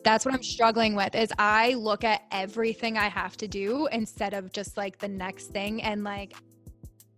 That's 0.05 0.25
what 0.25 0.35
I'm 0.35 0.43
struggling 0.43 0.97
with 0.97 1.15
is 1.15 1.33
I 1.39 1.75
look 1.75 2.03
at 2.03 2.23
everything 2.33 2.99
I 2.99 3.09
have 3.09 3.37
to 3.39 3.49
do 3.49 3.87
instead 3.93 4.35
of 4.35 4.53
just 4.53 4.77
like 4.77 4.99
the 4.99 5.09
next 5.09 5.49
thing 5.49 5.83
and 5.83 6.03
like 6.03 6.35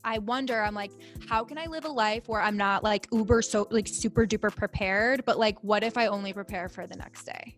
I 0.05 0.19
wonder, 0.19 0.61
I'm 0.61 0.75
like, 0.75 0.93
how 1.29 1.45
can 1.45 1.59
I 1.59 1.67
live 1.67 1.85
a 1.85 1.91
life 1.91 2.29
where 2.29 2.41
I'm 2.41 2.57
not 2.57 2.85
like 2.85 3.09
uber 3.13 3.43
so 3.43 3.67
like 3.71 3.89
super 3.89 4.27
duper 4.27 4.55
prepared, 4.55 5.25
but 5.25 5.39
like 5.39 5.59
what 5.63 5.83
if 5.83 5.97
I 5.97 6.07
only 6.07 6.33
prepare 6.33 6.69
for 6.69 6.87
the 6.87 6.97
next 6.97 7.25
day? 7.25 7.57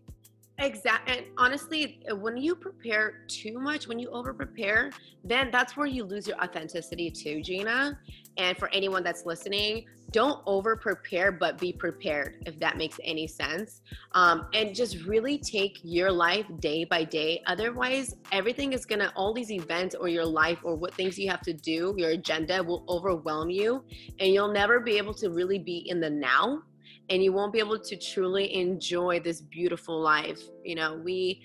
Exactly. 0.59 1.17
And 1.17 1.25
honestly, 1.37 2.01
when 2.19 2.35
you 2.35 2.55
prepare 2.55 3.13
too 3.27 3.59
much, 3.59 3.87
when 3.87 3.99
you 3.99 4.09
over 4.09 4.33
prepare, 4.33 4.89
then 5.23 5.49
that's 5.51 5.77
where 5.77 5.85
you 5.85 6.03
lose 6.03 6.27
your 6.27 6.41
authenticity 6.41 7.11
too, 7.11 7.43
Gina. 7.43 7.99
And 8.37 8.57
for 8.57 8.67
anyone 8.73 9.03
that's 9.03 9.25
listening, 9.25 9.85
don't 10.11 10.41
over 10.45 10.75
prepare, 10.75 11.31
but 11.31 11.57
be 11.57 11.73
prepared, 11.73 12.43
if 12.45 12.59
that 12.59 12.77
makes 12.77 12.99
any 13.03 13.27
sense. 13.27 13.81
Um, 14.13 14.47
and 14.53 14.73
just 14.73 15.03
really 15.05 15.37
take 15.37 15.79
your 15.83 16.11
life 16.11 16.45
day 16.59 16.85
by 16.85 17.03
day. 17.03 17.41
Otherwise, 17.45 18.15
everything 18.31 18.73
is 18.73 18.85
gonna, 18.85 19.11
all 19.15 19.33
these 19.33 19.51
events 19.51 19.95
or 19.95 20.07
your 20.07 20.25
life 20.25 20.59
or 20.63 20.75
what 20.75 20.93
things 20.93 21.17
you 21.19 21.29
have 21.29 21.41
to 21.41 21.53
do, 21.53 21.93
your 21.97 22.11
agenda 22.11 22.63
will 22.63 22.85
overwhelm 22.87 23.49
you. 23.49 23.83
And 24.19 24.33
you'll 24.33 24.53
never 24.53 24.79
be 24.79 24.97
able 24.97 25.13
to 25.15 25.29
really 25.29 25.59
be 25.59 25.89
in 25.89 25.99
the 25.99 26.09
now 26.09 26.63
and 27.09 27.23
you 27.23 27.31
won't 27.31 27.53
be 27.53 27.59
able 27.59 27.79
to 27.79 27.95
truly 27.95 28.53
enjoy 28.55 29.19
this 29.19 29.41
beautiful 29.41 29.99
life. 29.99 30.41
You 30.63 30.75
know, 30.75 30.95
we 31.03 31.41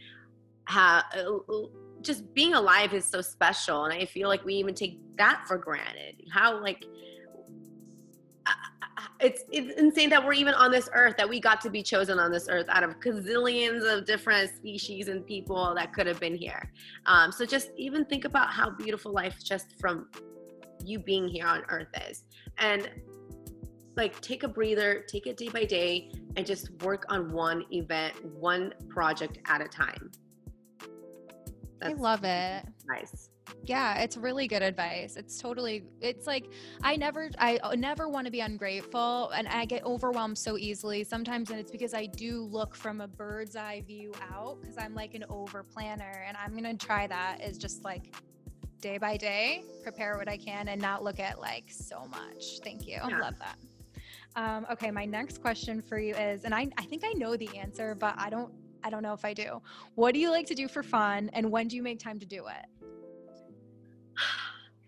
have 0.67 1.05
just 2.01 2.33
being 2.35 2.55
alive 2.55 2.93
is 2.95 3.05
so 3.05 3.21
special, 3.21 3.85
and 3.85 3.95
I 3.95 4.07
feel 4.07 4.29
like 4.29 4.45
we 4.45 4.55
even 4.55 4.75
take 4.75 4.99
that 5.19 5.45
for 5.47 5.57
granted. 5.57 6.23
How 6.33 6.61
like 6.61 6.85
it's 9.23 9.45
it's 9.51 9.79
insane 9.81 10.11
that 10.11 10.25
we're 10.25 10.33
even 10.33 10.55
on 10.55 10.71
this 10.71 10.89
earth 10.95 11.17
that 11.17 11.29
we 11.29 11.41
got 11.41 11.61
to 11.61 11.71
be 11.71 11.83
chosen 11.83 12.19
on 12.19 12.33
this 12.33 12.49
earth 12.51 12.67
out 12.69 12.83
of 12.83 12.99
gazillions 13.01 13.83
of 13.91 14.05
different 14.05 14.55
species 14.55 15.09
and 15.09 15.27
people 15.27 15.75
that 15.75 15.93
could 15.93 16.07
have 16.07 16.19
been 16.19 16.35
here 16.35 16.73
um, 17.07 17.31
so 17.31 17.47
just 17.47 17.71
even 17.77 18.05
think 18.05 18.25
about 18.25 18.51
how 18.51 18.69
beautiful 18.71 19.13
life 19.13 19.37
just 19.43 19.79
from 19.81 20.09
you 20.85 20.99
being 20.99 21.29
here 21.29 21.47
on 21.47 21.63
earth 21.69 21.89
is 22.09 22.25
and 22.59 22.91
like 23.97 24.21
take 24.21 24.43
a 24.43 24.49
breather, 24.49 25.05
take 25.07 25.27
it 25.27 25.37
day 25.37 25.49
by 25.49 25.65
day, 25.65 26.11
and 26.37 26.47
just 26.47 26.71
work 26.83 27.05
on 27.09 27.33
one 27.33 27.65
event, 27.71 28.15
one 28.25 28.73
project 28.89 29.39
at 29.47 29.61
a 29.61 29.69
time. 29.69 30.11
That's 31.81 31.95
I 31.95 31.97
love 31.97 32.25
it. 32.25 32.65
Nice. 32.87 33.29
Yeah, 33.65 34.01
it's 34.01 34.17
really 34.17 34.49
good 34.49 34.63
advice. 34.63 35.17
It's 35.17 35.39
totally 35.41 35.85
it's 36.01 36.27
like 36.27 36.51
I 36.83 36.97
never 36.97 37.31
I 37.39 37.59
uh, 37.59 37.75
never 37.75 38.09
want 38.09 38.27
to 38.27 38.31
be 38.31 38.41
ungrateful 38.41 39.31
and 39.31 39.47
I 39.49 39.65
get 39.65 39.85
overwhelmed 39.85 40.39
so 40.39 40.59
easily. 40.59 41.05
Sometimes 41.05 41.51
and 41.51 41.61
it's 41.61 41.71
because 41.71 41.95
I 41.95 42.07
do 42.07 42.43
look 42.43 42.75
from 42.75 43.01
a 43.01 43.09
bird's 43.09 43.57
eye 43.57 43.83
view 43.87 44.13
out 44.33 44.63
cuz 44.63 44.77
I'm 44.79 44.95
like 44.95 45.15
an 45.15 45.25
over 45.29 45.63
planner 45.63 46.25
and 46.27 46.37
I'm 46.37 46.53
going 46.53 46.77
to 46.77 46.87
try 46.87 47.07
that 47.07 47.41
is 47.43 47.59
just 47.59 47.85
like 47.85 48.15
day 48.81 48.99
by 48.99 49.17
day, 49.17 49.63
prepare 49.83 50.17
what 50.19 50.29
I 50.29 50.37
can 50.37 50.69
and 50.69 50.81
not 50.81 51.05
look 51.05 51.21
at 51.21 51.41
like 51.41 51.71
so 51.71 52.07
much. 52.11 52.59
Thank 52.65 52.87
you. 52.87 52.99
Yeah. 53.09 53.21
Love 53.21 53.39
that. 53.39 53.57
Um, 54.35 54.67
okay, 54.71 54.91
my 54.91 55.05
next 55.05 55.41
question 55.41 55.83
for 55.83 55.99
you 55.99 56.15
is, 56.15 56.45
and 56.45 56.55
I, 56.55 56.69
I 56.79 56.85
think 56.85 57.05
I 57.05 57.13
know 57.13 57.37
the 57.37 57.57
answer, 57.57 57.95
but 57.95 58.15
I 58.17 58.31
don't 58.31 58.53
I 58.85 58.91
don't 58.91 59.03
know 59.03 59.13
if 59.13 59.25
I 59.25 59.33
do. 59.33 59.63
What 59.95 60.13
do 60.13 60.21
you 60.21 60.31
like 60.31 60.47
to 60.49 60.55
do 60.55 60.67
for 60.69 60.83
fun, 60.83 61.31
and 61.35 61.51
when 61.51 61.69
do 61.69 61.77
you 61.77 61.83
make 61.83 62.01
time 62.01 62.19
to 62.19 62.27
do 62.27 62.47
it? 62.47 62.82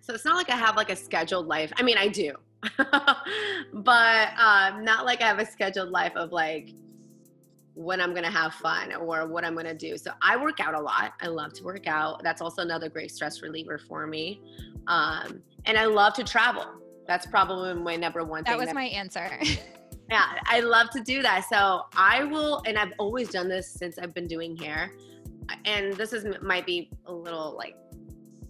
So 0.00 0.12
it's 0.12 0.24
not 0.24 0.37
like 0.37 0.50
I 0.50 0.56
have 0.56 0.76
like 0.76 0.90
a 0.90 0.96
scheduled 0.96 1.46
life. 1.46 1.72
I 1.76 1.82
mean, 1.82 1.96
I 1.96 2.08
do, 2.08 2.34
but 3.72 4.28
um, 4.38 4.84
not 4.84 5.06
like 5.06 5.22
I 5.22 5.26
have 5.26 5.38
a 5.38 5.46
scheduled 5.46 5.90
life 5.90 6.12
of 6.14 6.30
like 6.30 6.74
when 7.74 8.00
I'm 8.00 8.14
gonna 8.14 8.30
have 8.30 8.54
fun 8.54 8.92
or 8.92 9.26
what 9.26 9.44
I'm 9.44 9.54
gonna 9.54 9.74
do. 9.74 9.96
So 9.96 10.12
I 10.22 10.37
work 10.37 10.60
out 10.60 10.74
a 10.74 10.80
lot. 10.80 11.14
I 11.20 11.28
love 11.28 11.52
to 11.54 11.64
work 11.64 11.87
out. 11.87 12.22
That's 12.22 12.40
also 12.40 12.62
another 12.62 12.88
great 12.88 13.10
stress 13.10 13.42
reliever 13.42 13.78
for 13.78 14.06
me. 14.06 14.42
Um, 14.87 15.42
and 15.64 15.78
I 15.78 15.87
love 15.87 16.14
to 16.14 16.24
travel. 16.24 16.66
That's 17.06 17.26
probably 17.26 17.74
my 17.74 17.96
number 17.96 18.24
one 18.24 18.44
that 18.44 18.50
thing. 18.50 18.58
Was 18.58 18.66
that 18.66 18.74
was 18.74 18.74
my 18.74 18.88
answer. 18.88 19.30
yeah, 20.10 20.38
I 20.44 20.60
love 20.60 20.90
to 20.90 21.00
do 21.00 21.22
that. 21.22 21.46
So 21.48 21.82
I 21.96 22.24
will, 22.24 22.62
and 22.66 22.78
I've 22.78 22.92
always 22.98 23.28
done 23.28 23.48
this 23.48 23.70
since 23.70 23.98
I've 23.98 24.14
been 24.14 24.26
doing 24.26 24.56
hair. 24.56 24.92
And 25.64 25.94
this 25.94 26.12
is 26.12 26.26
might 26.42 26.66
be 26.66 26.90
a 27.06 27.12
little 27.12 27.54
like 27.56 27.76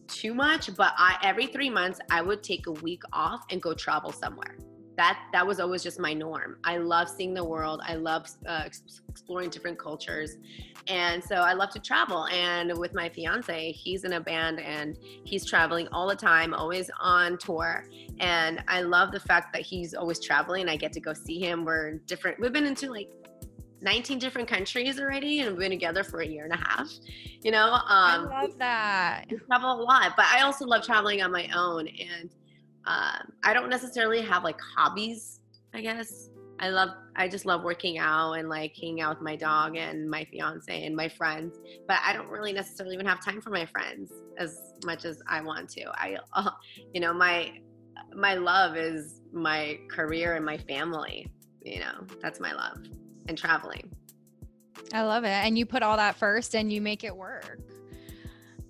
too 0.08 0.34
much, 0.34 0.74
but 0.76 0.92
I 0.96 1.16
every 1.22 1.46
three 1.46 1.70
months 1.70 2.00
I 2.10 2.22
would 2.22 2.42
take 2.42 2.66
a 2.66 2.72
week 2.72 3.02
off 3.12 3.44
and 3.50 3.60
go 3.60 3.74
travel 3.74 4.12
somewhere 4.12 4.56
that 4.96 5.18
that 5.32 5.46
was 5.46 5.60
always 5.60 5.82
just 5.82 5.98
my 5.98 6.12
norm. 6.12 6.56
I 6.64 6.78
love 6.78 7.08
seeing 7.08 7.34
the 7.34 7.44
world. 7.44 7.80
I 7.84 7.94
love 7.94 8.28
uh, 8.46 8.68
exploring 9.08 9.50
different 9.50 9.78
cultures, 9.78 10.36
and 10.86 11.22
so 11.22 11.36
I 11.36 11.54
love 11.54 11.70
to 11.70 11.80
travel. 11.80 12.26
And 12.28 12.76
with 12.78 12.94
my 12.94 13.08
fiance, 13.08 13.72
he's 13.72 14.04
in 14.04 14.14
a 14.14 14.20
band 14.20 14.60
and 14.60 14.96
he's 15.24 15.44
traveling 15.44 15.88
all 15.88 16.08
the 16.08 16.16
time, 16.16 16.54
always 16.54 16.90
on 17.00 17.38
tour. 17.38 17.86
And 18.20 18.62
I 18.68 18.82
love 18.82 19.10
the 19.10 19.20
fact 19.20 19.52
that 19.54 19.62
he's 19.62 19.94
always 19.94 20.20
traveling. 20.20 20.68
I 20.68 20.76
get 20.76 20.92
to 20.92 21.00
go 21.00 21.12
see 21.12 21.40
him. 21.40 21.64
We're 21.64 21.94
different. 22.06 22.38
We've 22.40 22.52
been 22.52 22.66
into 22.66 22.90
like 22.90 23.10
19 23.84 24.18
different 24.18 24.48
countries 24.48 24.98
already 24.98 25.40
and 25.40 25.50
we've 25.50 25.60
been 25.60 25.70
together 25.70 26.02
for 26.02 26.20
a 26.20 26.26
year 26.26 26.44
and 26.44 26.52
a 26.52 26.56
half 26.56 26.90
you 27.42 27.50
know 27.50 27.72
um 27.72 27.80
i 27.88 28.42
love 28.42 28.50
that 28.58 29.24
we 29.30 29.36
travel 29.38 29.72
a 29.72 29.82
lot 29.82 30.12
but 30.16 30.26
i 30.26 30.40
also 30.40 30.64
love 30.64 30.84
traveling 30.84 31.22
on 31.22 31.30
my 31.30 31.48
own 31.54 31.86
and 31.86 32.30
um, 32.86 33.32
I 33.42 33.54
don't 33.54 33.70
necessarily 33.70 34.20
have 34.22 34.44
like 34.44 34.58
hobbies, 34.76 35.40
I 35.72 35.80
guess. 35.80 36.28
I 36.60 36.68
love 36.68 36.90
I 37.16 37.28
just 37.28 37.46
love 37.46 37.64
working 37.64 37.98
out 37.98 38.34
and 38.34 38.48
like 38.48 38.74
hanging 38.80 39.00
out 39.00 39.16
with 39.16 39.22
my 39.22 39.36
dog 39.36 39.76
and 39.76 40.08
my 40.08 40.24
fiance 40.24 40.84
and 40.84 40.94
my 40.94 41.08
friends. 41.08 41.58
But 41.88 41.98
I 42.04 42.12
don't 42.12 42.28
really 42.28 42.52
necessarily 42.52 42.94
even 42.94 43.06
have 43.06 43.24
time 43.24 43.40
for 43.40 43.50
my 43.50 43.66
friends 43.66 44.12
as 44.38 44.56
much 44.84 45.04
as 45.04 45.20
I 45.28 45.40
want 45.40 45.68
to. 45.70 45.84
I 45.94 46.16
uh, 46.34 46.50
you 46.92 47.00
know, 47.00 47.12
my 47.12 47.52
my 48.14 48.34
love 48.34 48.76
is 48.76 49.20
my 49.32 49.78
career 49.90 50.36
and 50.36 50.44
my 50.44 50.58
family. 50.58 51.26
You 51.62 51.80
know, 51.80 52.06
that's 52.22 52.40
my 52.40 52.52
love 52.52 52.76
and 53.28 53.36
traveling. 53.36 53.90
I 54.92 55.02
love 55.02 55.24
it. 55.24 55.28
And 55.28 55.58
you 55.58 55.66
put 55.66 55.82
all 55.82 55.96
that 55.96 56.16
first 56.16 56.54
and 56.54 56.72
you 56.72 56.80
make 56.80 57.04
it 57.04 57.16
work. 57.16 57.58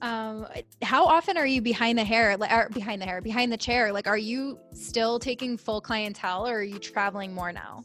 Um, 0.01 0.47
how 0.83 1.05
often 1.07 1.37
are 1.37 1.47
you 1.47 1.63
behind 1.63 1.99
the 1.99 2.05
hair, 2.05 2.33
or 2.33 2.69
behind 2.69 3.01
the 3.01 3.07
hair, 3.07 3.21
behind 3.23 3.51
the 3.51 3.57
chair? 3.57 3.93
Like, 3.93 4.07
are 4.07 4.19
you 4.19 4.59
still 4.73 5.19
taking 5.19 5.57
full 5.57 5.81
clientele 5.81 6.47
or 6.47 6.59
are 6.59 6.63
you 6.63 6.79
traveling 6.79 7.35
more 7.35 7.53
now? 7.53 7.85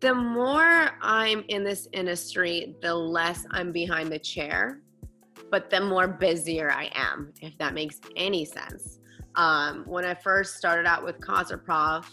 The 0.00 0.14
more 0.14 0.90
I'm 1.00 1.42
in 1.48 1.64
this 1.64 1.88
industry, 1.92 2.76
the 2.82 2.94
less 2.94 3.46
I'm 3.50 3.72
behind 3.72 4.12
the 4.12 4.18
chair, 4.18 4.82
but 5.50 5.70
the 5.70 5.80
more 5.80 6.06
busier 6.06 6.70
I 6.70 6.90
am, 6.94 7.32
if 7.40 7.56
that 7.58 7.74
makes 7.74 8.00
any 8.14 8.44
sense. 8.44 9.00
Um, 9.34 9.84
when 9.86 10.04
I 10.04 10.14
first 10.14 10.56
started 10.56 10.86
out 10.86 11.02
with 11.02 11.18
Cosmoprof, 11.20 12.04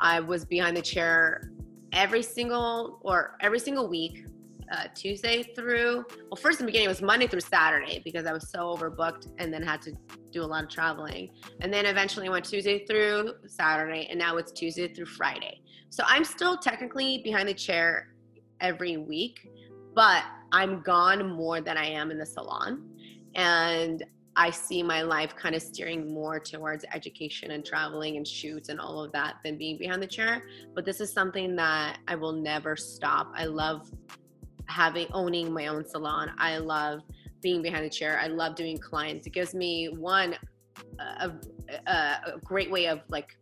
I 0.00 0.20
was 0.20 0.44
behind 0.44 0.76
the 0.76 0.82
chair 0.82 1.52
every 1.92 2.22
single 2.22 2.98
or 3.02 3.36
every 3.40 3.58
single 3.58 3.88
week 3.88 4.24
uh, 4.70 4.84
Tuesday 4.94 5.42
through, 5.54 6.04
well, 6.30 6.36
first 6.36 6.60
in 6.60 6.66
the 6.66 6.70
beginning 6.70 6.86
it 6.86 6.90
was 6.90 7.02
Monday 7.02 7.26
through 7.26 7.40
Saturday 7.40 8.00
because 8.04 8.26
I 8.26 8.32
was 8.32 8.50
so 8.50 8.74
overbooked 8.76 9.28
and 9.38 9.52
then 9.52 9.62
had 9.62 9.80
to 9.82 9.92
do 10.30 10.42
a 10.42 10.46
lot 10.46 10.64
of 10.64 10.70
traveling. 10.70 11.30
And 11.60 11.72
then 11.72 11.86
eventually 11.86 12.28
went 12.28 12.44
Tuesday 12.44 12.84
through 12.84 13.32
Saturday, 13.46 14.06
and 14.10 14.18
now 14.18 14.36
it's 14.36 14.52
Tuesday 14.52 14.92
through 14.92 15.06
Friday. 15.06 15.62
So 15.90 16.04
I'm 16.06 16.24
still 16.24 16.56
technically 16.56 17.18
behind 17.18 17.48
the 17.48 17.54
chair 17.54 18.14
every 18.60 18.98
week, 18.98 19.48
but 19.94 20.24
I'm 20.52 20.82
gone 20.82 21.30
more 21.30 21.60
than 21.60 21.76
I 21.76 21.86
am 21.86 22.10
in 22.10 22.18
the 22.18 22.26
salon. 22.26 22.90
And 23.34 24.04
I 24.38 24.50
see 24.50 24.84
my 24.84 25.02
life 25.02 25.34
kind 25.34 25.56
of 25.56 25.62
steering 25.62 26.14
more 26.14 26.38
towards 26.38 26.84
education 26.94 27.50
and 27.50 27.66
traveling 27.66 28.16
and 28.16 28.26
shoots 28.26 28.68
and 28.68 28.78
all 28.78 29.02
of 29.02 29.10
that 29.10 29.38
than 29.44 29.58
being 29.58 29.76
behind 29.76 30.00
the 30.00 30.06
chair. 30.06 30.44
But 30.76 30.84
this 30.84 31.00
is 31.00 31.12
something 31.12 31.56
that 31.56 31.98
I 32.06 32.14
will 32.14 32.32
never 32.32 32.76
stop. 32.76 33.32
I 33.34 33.46
love 33.46 33.90
having 34.66 35.08
owning 35.12 35.52
my 35.52 35.66
own 35.66 35.84
salon. 35.84 36.30
I 36.38 36.58
love 36.58 37.00
being 37.42 37.62
behind 37.62 37.84
the 37.84 37.90
chair. 37.90 38.20
I 38.22 38.28
love 38.28 38.54
doing 38.54 38.78
clients. 38.78 39.26
It 39.26 39.32
gives 39.32 39.54
me 39.54 39.86
one 39.86 40.36
a, 41.00 41.32
a, 41.88 41.92
a 41.92 42.38
great 42.44 42.70
way 42.70 42.86
of 42.86 43.00
like 43.08 43.36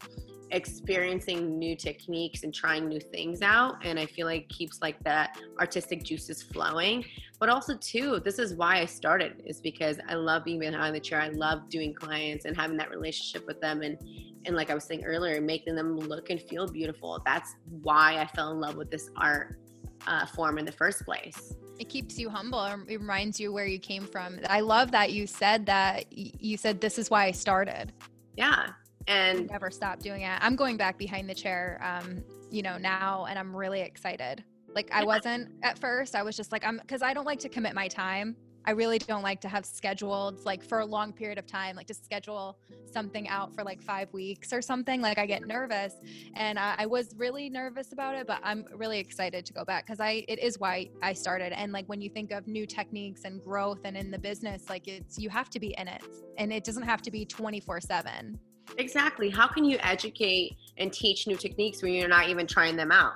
experiencing 0.50 1.59
new 1.59 1.74
techniques 1.74 2.42
and 2.44 2.54
trying 2.54 2.88
new 2.88 3.00
things 3.00 3.42
out 3.42 3.74
and 3.85 3.98
i 3.98 4.06
feel 4.06 4.26
like 4.26 4.48
keeps 4.48 4.80
like 4.80 5.02
that 5.02 5.37
artistic 5.59 6.04
juices 6.04 6.42
flowing 6.42 7.04
but 7.40 7.48
also 7.48 7.76
too 7.78 8.20
this 8.24 8.38
is 8.38 8.54
why 8.54 8.78
i 8.78 8.85
started 8.85 9.42
is 9.44 9.61
because 9.61 9.98
i 10.09 10.14
love 10.14 10.44
being 10.44 10.59
behind 10.59 10.94
the 10.94 11.00
chair 11.00 11.20
i 11.20 11.28
love 11.28 11.68
doing 11.68 11.92
clients 11.92 12.44
and 12.44 12.56
having 12.56 12.76
that 12.76 12.90
relationship 12.90 13.46
with 13.46 13.61
them 13.61 13.82
and 13.82 13.98
and 14.44 14.54
like 14.54 14.70
i 14.70 14.74
was 14.74 14.85
saying 14.85 15.04
earlier 15.04 15.40
making 15.40 15.74
them 15.74 15.98
look 15.98 16.30
and 16.30 16.40
feel 16.42 16.66
beautiful 16.68 17.20
that's 17.26 17.56
why 17.82 18.18
i 18.20 18.26
fell 18.26 18.52
in 18.52 18.61
love 18.61 18.76
with 18.76 18.90
this 18.90 19.11
art 19.16 19.59
uh, 20.06 20.26
form 20.26 20.59
in 20.59 20.64
the 20.64 20.72
first 20.72 21.04
place. 21.04 21.54
It 21.78 21.88
keeps 21.88 22.18
you 22.18 22.30
humble. 22.30 22.64
It 22.64 23.00
reminds 23.00 23.38
you 23.38 23.52
where 23.52 23.66
you 23.66 23.78
came 23.78 24.06
from. 24.06 24.38
I 24.48 24.61
love 24.61 24.90
that 24.92 25.12
you 25.12 25.26
said 25.26 25.66
that. 25.66 26.06
You 26.11 26.56
said 26.56 26.80
this 26.80 26.98
is 26.98 27.11
why 27.11 27.24
I 27.24 27.32
started. 27.32 27.92
Yeah, 28.37 28.68
and 29.09 29.49
never 29.51 29.71
stop 29.71 30.01
doing 30.01 30.23
it. 30.23 30.38
I'm 30.40 30.57
going 30.57 30.77
back 30.77 30.99
behind 30.99 31.29
the 31.29 31.35
chair, 31.35 31.81
um, 31.83 32.23
you 32.51 32.62
know, 32.62 32.79
now, 32.79 33.27
and 33.29 33.38
I'm 33.38 33.55
really 33.55 33.81
excited. 33.81 34.45
Like 34.75 34.90
I 34.92 35.05
wasn't 35.05 35.51
at 35.62 35.79
first. 35.79 36.14
I 36.14 36.23
was 36.23 36.37
just 36.37 36.53
like, 36.53 36.66
I'm 36.66 36.79
because 36.79 37.03
I 37.03 37.14
don't 37.14 37.25
like 37.25 37.38
to 37.40 37.49
commit 37.49 37.75
my 37.75 37.88
time 37.88 38.37
I 38.66 38.73
really 38.73 38.99
don't 38.99 39.23
like 39.23 39.40
to 39.42 39.49
have 39.49 39.64
scheduled 39.64 40.45
like 40.45 40.64
for 40.64 40.81
a 40.81 40.87
long 40.87 41.12
period 41.12 41.38
of 41.38 41.47
time, 41.47 41.77
like 41.77 41.87
to 41.87 41.95
schedule 41.95 42.59
something 42.92 43.29
out 43.29 43.55
for 43.55 43.62
like 43.62 43.81
five 43.81 44.12
weeks 44.12 44.53
or 44.53 44.61
something. 44.61 45.01
Like 45.01 45.19
I 45.19 45.27
get 45.27 45.47
nervous, 45.47 45.95
and 46.35 46.59
I, 46.59 46.75
I 46.79 46.87
was 46.87 47.14
really 47.16 47.49
nervous 47.49 47.92
about 47.92 48.16
it, 48.16 48.27
but 48.27 48.40
I'm 48.42 48.64
really 48.75 48.99
excited 48.99 49.47
to 49.47 49.53
go 49.53 49.64
back 49.64 49.87
because 49.87 50.01
I 50.01 50.25
it 50.27 50.40
is 50.40 50.59
why 50.59 50.90
I 51.01 51.12
started. 51.12 51.53
And 51.53 51.71
like 51.71 51.87
when 51.87 52.01
you 52.01 52.11
think 52.11 52.33
of 52.33 52.49
new 52.49 52.66
techniques 52.66 53.23
and 53.25 53.40
growth 53.40 53.81
and 53.85 53.97
in 53.97 54.11
the 54.11 54.19
business, 54.19 54.69
like 54.69 54.88
it's 54.88 55.16
you 55.16 55.31
have 55.31 55.49
to 55.51 55.61
be 55.61 55.73
in 55.79 55.87
it, 55.87 56.03
and 56.37 56.53
it 56.53 56.64
doesn't 56.64 56.83
have 56.83 57.03
to 57.03 57.11
be 57.12 57.25
twenty 57.25 57.61
four 57.61 57.81
seven. 57.81 58.40
Exactly. 58.79 59.31
How 59.31 59.46
can 59.46 59.64
you 59.64 59.79
educate 59.81 60.57
and 60.79 60.92
teach 60.92 61.26
new 61.26 61.37
techniques 61.37 61.83
when 61.83 61.92
you're 61.94 62.09
not 62.09 62.29
even 62.29 62.46
trying 62.46 62.76
them 62.76 62.92
out? 62.92 63.14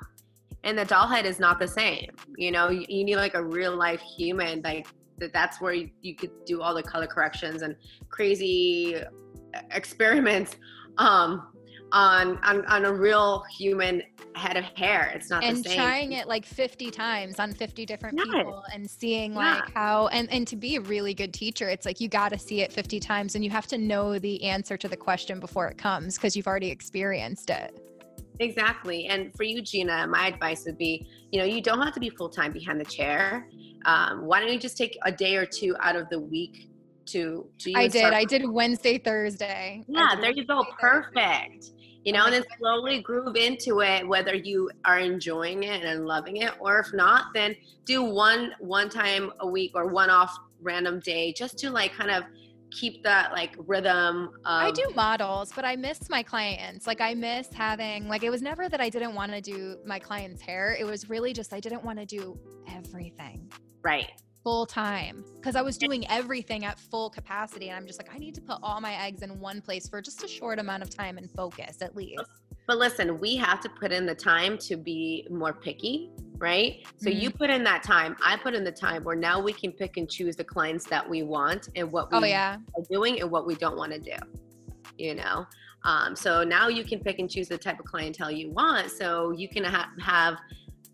and 0.64 0.78
the 0.78 0.84
doll 0.84 1.06
head 1.06 1.26
is 1.26 1.38
not 1.38 1.58
the 1.58 1.68
same 1.68 2.10
you 2.36 2.50
know 2.50 2.68
you, 2.68 2.84
you, 2.88 3.04
need 3.04 3.16
like 3.16 3.34
a 3.34 3.42
real 3.42 3.76
life 3.76 4.00
human 4.00 4.60
like 4.62 4.86
that 5.18 5.32
that's 5.32 5.60
where 5.60 5.72
you, 5.72 5.90
you 6.02 6.14
could 6.14 6.30
do 6.44 6.62
all 6.62 6.74
the 6.74 6.82
color 6.82 7.06
corrections 7.06 7.62
and 7.62 7.76
crazy 8.08 8.96
experiments 9.70 10.56
um, 10.98 11.49
on, 11.92 12.38
on 12.44 12.64
on 12.66 12.84
a 12.84 12.92
real 12.92 13.42
human 13.56 14.02
head 14.34 14.56
of 14.56 14.64
hair. 14.64 15.12
It's 15.14 15.30
not 15.30 15.42
the 15.42 15.48
same. 15.48 15.56
and 15.56 15.64
trying 15.66 16.12
it 16.12 16.28
like 16.28 16.46
50 16.46 16.90
times 16.90 17.38
on 17.38 17.52
50 17.52 17.84
different 17.84 18.18
yes. 18.18 18.26
people 18.26 18.64
and 18.72 18.88
seeing 18.88 19.32
yeah. 19.32 19.38
like 19.38 19.74
how 19.74 20.08
and 20.08 20.30
and 20.32 20.46
to 20.48 20.56
be 20.56 20.76
a 20.76 20.80
really 20.80 21.14
good 21.14 21.34
teacher, 21.34 21.68
it's 21.68 21.86
like 21.86 22.00
you 22.00 22.08
got 22.08 22.30
to 22.30 22.38
see 22.38 22.60
it 22.60 22.72
50 22.72 23.00
times 23.00 23.34
and 23.34 23.44
you 23.44 23.50
have 23.50 23.66
to 23.68 23.78
know 23.78 24.18
the 24.18 24.42
answer 24.44 24.76
to 24.76 24.88
the 24.88 24.96
question 24.96 25.40
before 25.40 25.68
it 25.68 25.78
comes 25.78 26.16
because 26.16 26.36
you've 26.36 26.46
already 26.46 26.70
experienced 26.70 27.50
it. 27.50 27.76
Exactly. 28.38 29.06
And 29.06 29.34
for 29.36 29.42
you, 29.42 29.60
Gina, 29.60 30.06
my 30.06 30.28
advice 30.28 30.64
would 30.64 30.78
be, 30.78 31.06
you 31.30 31.38
know, 31.38 31.44
you 31.44 31.60
don't 31.60 31.82
have 31.82 31.92
to 31.92 32.00
be 32.00 32.08
full 32.08 32.30
time 32.30 32.52
behind 32.52 32.80
the 32.80 32.86
chair 32.86 33.46
um, 33.84 34.26
why 34.26 34.40
don't 34.40 34.52
you 34.52 34.58
just 34.58 34.76
take 34.76 34.98
a 35.04 35.12
day 35.12 35.36
or 35.36 35.46
two 35.46 35.76
out 35.80 35.96
of 35.96 36.08
the 36.10 36.18
week 36.18 36.68
to 37.06 37.46
to 37.58 37.72
I 37.74 37.88
did. 37.88 38.12
I 38.12 38.24
did 38.24 38.48
Wednesday, 38.48 38.98
Thursday. 38.98 39.84
Yeah, 39.88 40.16
there 40.20 40.32
you 40.32 40.44
go. 40.44 40.64
Perfect. 40.78 41.72
You 42.04 42.14
know, 42.14 42.24
and 42.24 42.32
then 42.32 42.44
slowly 42.58 43.02
groove 43.02 43.36
into 43.36 43.80
it, 43.80 44.08
whether 44.08 44.34
you 44.34 44.70
are 44.86 44.98
enjoying 44.98 45.64
it 45.64 45.84
and 45.84 46.06
loving 46.06 46.38
it, 46.38 46.52
or 46.58 46.78
if 46.78 46.94
not, 46.94 47.26
then 47.34 47.54
do 47.84 48.02
one 48.02 48.52
one 48.58 48.88
time 48.88 49.30
a 49.40 49.46
week 49.46 49.72
or 49.74 49.86
one 49.86 50.08
off 50.08 50.34
random 50.62 51.00
day 51.00 51.32
just 51.32 51.58
to 51.58 51.70
like 51.70 51.92
kind 51.92 52.10
of 52.10 52.24
keep 52.70 53.02
that 53.02 53.32
like 53.32 53.56
rhythm 53.66 54.30
i 54.44 54.70
do 54.70 54.86
models 54.94 55.52
but 55.56 55.64
i 55.64 55.74
miss 55.74 56.08
my 56.08 56.22
clients. 56.22 56.86
Like 56.86 57.00
i 57.00 57.14
miss 57.14 57.52
having 57.52 58.08
like 58.08 58.22
it 58.22 58.30
was 58.30 58.42
never 58.42 58.68
that 58.68 58.80
i 58.80 58.88
didn't 58.88 59.14
want 59.14 59.32
to 59.32 59.40
do 59.40 59.76
my 59.84 59.98
clients 59.98 60.40
hair. 60.40 60.76
It 60.78 60.84
was 60.84 61.10
really 61.10 61.32
just 61.32 61.52
i 61.52 61.60
didn't 61.60 61.84
want 61.84 61.98
to 61.98 62.06
do 62.06 62.38
everything. 62.68 63.50
Right. 63.82 64.10
Full 64.42 64.66
time. 64.66 65.24
Because 65.36 65.56
I 65.56 65.62
was 65.62 65.76
doing 65.76 66.08
everything 66.08 66.64
at 66.64 66.78
full 66.78 67.10
capacity. 67.10 67.68
And 67.68 67.76
I'm 67.76 67.86
just 67.86 67.98
like, 67.98 68.12
I 68.14 68.18
need 68.18 68.34
to 68.36 68.40
put 68.40 68.58
all 68.62 68.80
my 68.80 68.94
eggs 68.94 69.22
in 69.22 69.38
one 69.38 69.60
place 69.60 69.88
for 69.88 70.00
just 70.00 70.22
a 70.24 70.28
short 70.28 70.58
amount 70.58 70.82
of 70.82 70.90
time 70.90 71.18
and 71.18 71.30
focus 71.30 71.78
at 71.82 71.94
least. 71.94 72.22
But 72.66 72.78
listen, 72.78 73.18
we 73.18 73.36
have 73.36 73.60
to 73.62 73.68
put 73.68 73.92
in 73.92 74.06
the 74.06 74.14
time 74.14 74.56
to 74.58 74.76
be 74.76 75.26
more 75.28 75.52
picky, 75.52 76.10
right? 76.38 76.86
So 76.96 77.10
mm-hmm. 77.10 77.18
you 77.18 77.30
put 77.30 77.50
in 77.50 77.64
that 77.64 77.82
time, 77.82 78.16
I 78.22 78.36
put 78.36 78.54
in 78.54 78.64
the 78.64 78.72
time 78.72 79.02
where 79.02 79.16
now 79.16 79.40
we 79.40 79.52
can 79.52 79.72
pick 79.72 79.96
and 79.96 80.08
choose 80.08 80.36
the 80.36 80.44
clients 80.44 80.86
that 80.86 81.08
we 81.08 81.22
want 81.22 81.68
and 81.74 81.90
what 81.90 82.12
we 82.12 82.18
oh, 82.18 82.24
yeah. 82.24 82.58
are 82.76 82.84
doing 82.90 83.20
and 83.20 83.30
what 83.30 83.46
we 83.46 83.56
don't 83.56 83.76
want 83.76 83.92
to 83.92 83.98
do. 83.98 84.16
You 84.96 85.16
know? 85.16 85.46
Um, 85.84 86.14
so 86.14 86.44
now 86.44 86.68
you 86.68 86.84
can 86.84 87.00
pick 87.00 87.18
and 87.18 87.28
choose 87.28 87.48
the 87.48 87.58
type 87.58 87.80
of 87.80 87.86
clientele 87.86 88.30
you 88.30 88.52
want. 88.52 88.90
So 88.90 89.32
you 89.32 89.48
can 89.48 89.64
ha- 89.64 89.90
have 90.00 90.36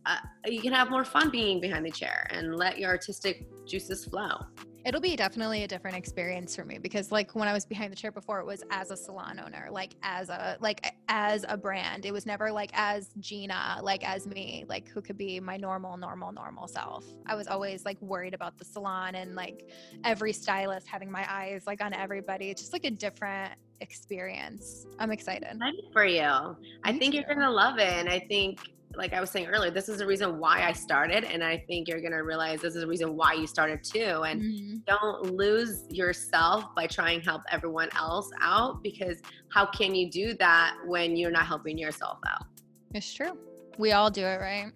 uh, 0.07 0.19
you 0.47 0.61
can 0.61 0.73
have 0.73 0.91
more 0.91 1.05
fun 1.05 1.31
being 1.31 1.61
behind 1.61 1.85
the 1.85 1.91
chair 1.91 2.27
and 2.31 2.57
let 2.57 2.79
your 2.79 2.91
artistic 2.91 3.47
juices 3.67 4.05
flow. 4.05 4.39
It'll 4.85 5.01
be 5.01 5.17
definitely 5.17 5.65
a 5.65 5.67
different 5.67 5.97
experience 5.97 6.55
for 6.55 6.65
me 6.65 6.79
because 6.79 7.11
like 7.11 7.35
when 7.35 7.49
i 7.49 7.53
was 7.53 7.67
behind 7.67 7.91
the 7.91 7.97
chair 7.97 8.13
before 8.13 8.39
it 8.39 8.47
was 8.47 8.63
as 8.71 8.93
a 8.93 8.97
salon 8.97 9.41
owner 9.45 9.67
like 9.69 9.97
as 10.05 10.29
a 10.29 10.57
like 10.61 10.95
as 11.09 11.45
a 11.49 11.57
brand. 11.57 12.07
It 12.07 12.13
was 12.13 12.25
never 12.25 12.53
like 12.53 12.71
as 12.73 13.11
gina 13.19 13.81
like 13.83 14.09
as 14.09 14.29
me 14.29 14.65
like 14.69 14.89
who 14.89 15.03
could 15.03 15.19
be 15.19 15.41
my 15.41 15.57
normal 15.57 15.97
normal 15.97 16.31
normal 16.31 16.69
self. 16.69 17.05
I 17.27 17.35
was 17.35 17.49
always 17.49 17.85
like 17.85 18.01
worried 18.01 18.33
about 18.33 18.59
the 18.59 18.65
salon 18.65 19.17
and 19.17 19.35
like 19.35 19.69
every 20.05 20.33
stylist 20.33 20.87
having 20.87 21.11
my 21.11 21.27
eyes 21.29 21.65
like 21.67 21.83
on 21.83 21.93
everybody. 21.93 22.51
It's 22.51 22.63
just 22.63 22.73
like 22.73 22.85
a 22.85 22.91
different 22.93 23.55
experience. 23.81 24.87
I'm 25.01 25.11
excited. 25.11 25.61
For 25.93 26.07
you. 26.07 26.57
I 26.85 26.93
think 26.97 27.13
you're 27.13 27.25
gonna 27.25 27.51
love 27.51 27.79
it 27.79 27.93
and 27.93 28.09
i 28.09 28.21
think 28.21 28.61
like 28.97 29.13
I 29.13 29.21
was 29.21 29.31
saying 29.31 29.47
earlier, 29.47 29.71
this 29.71 29.89
is 29.89 29.99
the 29.99 30.07
reason 30.07 30.39
why 30.39 30.67
I 30.67 30.73
started. 30.73 31.25
And 31.25 31.45
I 31.45 31.59
think 31.67 31.89
you're 31.89 32.01
going 32.01 32.13
to 32.13 32.23
realize 32.23 32.61
this 32.61 32.75
is 32.75 32.81
the 32.81 32.87
reason 32.87 33.17
why 33.17 33.35
you 33.35 33.47
started 33.47 33.85
too. 33.85 34.23
And 34.23 34.43
mm-hmm. 34.43 34.77
don't 34.87 35.35
lose 35.35 35.85
yourself 35.91 36.75
by 36.75 36.87
trying 36.87 37.21
to 37.21 37.25
help 37.25 37.43
everyone 37.51 37.89
else 37.97 38.31
out 38.41 38.83
because 38.83 39.21
how 39.51 39.67
can 39.67 39.95
you 39.95 40.11
do 40.11 40.35
that 40.35 40.77
when 40.87 41.17
you're 41.17 41.31
not 41.31 41.47
helping 41.47 41.79
yourself 41.79 42.19
out? 42.27 42.47
It's 42.95 43.13
true. 43.13 43.37
We 43.79 43.93
all 43.93 44.11
do 44.11 44.25
it, 44.25 44.41
right? 44.41 44.73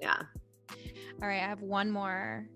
Yeah. 0.00 0.22
All 1.20 1.28
right. 1.28 1.42
I 1.42 1.46
have 1.46 1.62
one 1.62 1.90
more. 1.90 2.48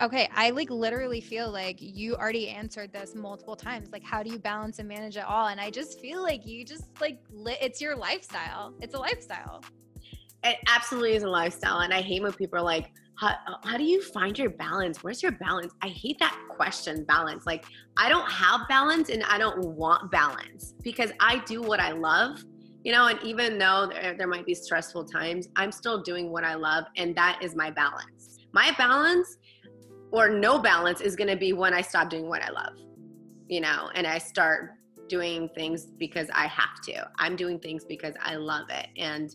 Okay. 0.00 0.28
I 0.34 0.50
like 0.50 0.70
literally 0.70 1.20
feel 1.20 1.50
like 1.50 1.76
you 1.80 2.14
already 2.14 2.48
answered 2.48 2.92
this 2.92 3.14
multiple 3.14 3.56
times. 3.56 3.90
Like, 3.90 4.04
how 4.04 4.22
do 4.22 4.30
you 4.30 4.38
balance 4.38 4.78
and 4.78 4.88
manage 4.88 5.16
it 5.16 5.24
all? 5.24 5.48
And 5.48 5.60
I 5.60 5.70
just 5.70 6.00
feel 6.00 6.22
like 6.22 6.46
you 6.46 6.64
just 6.64 6.84
like, 7.00 7.20
it's 7.60 7.80
your 7.80 7.96
lifestyle. 7.96 8.74
It's 8.80 8.94
a 8.94 8.98
lifestyle. 8.98 9.62
It 10.44 10.56
absolutely 10.68 11.14
is 11.14 11.22
a 11.22 11.28
lifestyle. 11.28 11.80
And 11.80 11.92
I 11.92 12.00
hate 12.00 12.22
when 12.22 12.32
people 12.32 12.58
are 12.58 12.62
like, 12.62 12.90
how, 13.16 13.34
how 13.64 13.76
do 13.76 13.82
you 13.82 14.00
find 14.00 14.38
your 14.38 14.50
balance? 14.50 15.02
Where's 15.02 15.22
your 15.22 15.32
balance? 15.32 15.72
I 15.82 15.88
hate 15.88 16.18
that 16.20 16.38
question, 16.48 17.04
balance. 17.04 17.46
Like, 17.46 17.64
I 17.96 18.08
don't 18.08 18.30
have 18.30 18.68
balance 18.68 19.08
and 19.08 19.24
I 19.24 19.38
don't 19.38 19.58
want 19.74 20.10
balance 20.12 20.74
because 20.82 21.10
I 21.18 21.38
do 21.44 21.60
what 21.60 21.80
I 21.80 21.90
love, 21.90 22.44
you 22.84 22.92
know, 22.92 23.08
and 23.08 23.20
even 23.24 23.58
though 23.58 23.90
there, 23.92 24.14
there 24.16 24.28
might 24.28 24.46
be 24.46 24.54
stressful 24.54 25.06
times, 25.06 25.48
I'm 25.56 25.72
still 25.72 26.00
doing 26.00 26.30
what 26.30 26.44
I 26.44 26.54
love. 26.54 26.84
And 26.96 27.14
that 27.16 27.40
is 27.42 27.56
my 27.56 27.72
balance. 27.72 28.38
My 28.52 28.70
balance 28.78 29.36
or 30.12 30.28
no 30.28 30.58
balance 30.60 31.00
is 31.00 31.16
going 31.16 31.28
to 31.28 31.36
be 31.36 31.52
when 31.52 31.74
I 31.74 31.80
stop 31.80 32.10
doing 32.10 32.28
what 32.28 32.42
I 32.42 32.50
love, 32.50 32.74
you 33.48 33.60
know, 33.60 33.90
and 33.96 34.06
I 34.06 34.18
start 34.18 34.74
doing 35.08 35.48
things 35.56 35.86
because 35.86 36.28
I 36.32 36.46
have 36.46 36.80
to. 36.84 37.08
I'm 37.18 37.34
doing 37.34 37.58
things 37.58 37.84
because 37.84 38.14
I 38.22 38.36
love 38.36 38.66
it. 38.70 38.88
And 38.96 39.34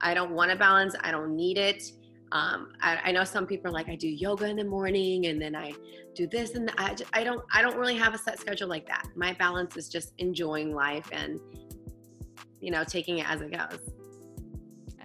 I 0.00 0.14
don't 0.14 0.32
want 0.32 0.50
to 0.50 0.56
balance, 0.56 0.94
I 1.00 1.10
don't 1.10 1.34
need 1.34 1.58
it 1.58 1.92
um, 2.32 2.72
I, 2.80 2.98
I, 3.04 3.12
know 3.12 3.22
some 3.22 3.46
people 3.46 3.70
are 3.70 3.72
like, 3.72 3.88
I 3.88 3.94
do 3.94 4.08
yoga 4.08 4.46
in 4.46 4.56
the 4.56 4.64
morning 4.64 5.26
and 5.26 5.40
then 5.40 5.54
I 5.54 5.72
do 6.14 6.26
this 6.26 6.54
and 6.54 6.72
I, 6.76 6.94
just, 6.94 7.10
I 7.12 7.22
don't, 7.22 7.44
I 7.54 7.62
don't 7.62 7.76
really 7.76 7.96
have 7.96 8.14
a 8.14 8.18
set 8.18 8.40
schedule 8.40 8.68
like 8.68 8.86
that. 8.88 9.06
My 9.14 9.32
balance 9.34 9.76
is 9.76 9.88
just 9.88 10.12
enjoying 10.18 10.74
life 10.74 11.08
and, 11.12 11.38
you 12.60 12.72
know, 12.72 12.82
taking 12.82 13.18
it 13.18 13.30
as 13.30 13.42
it 13.42 13.52
goes. 13.52 13.78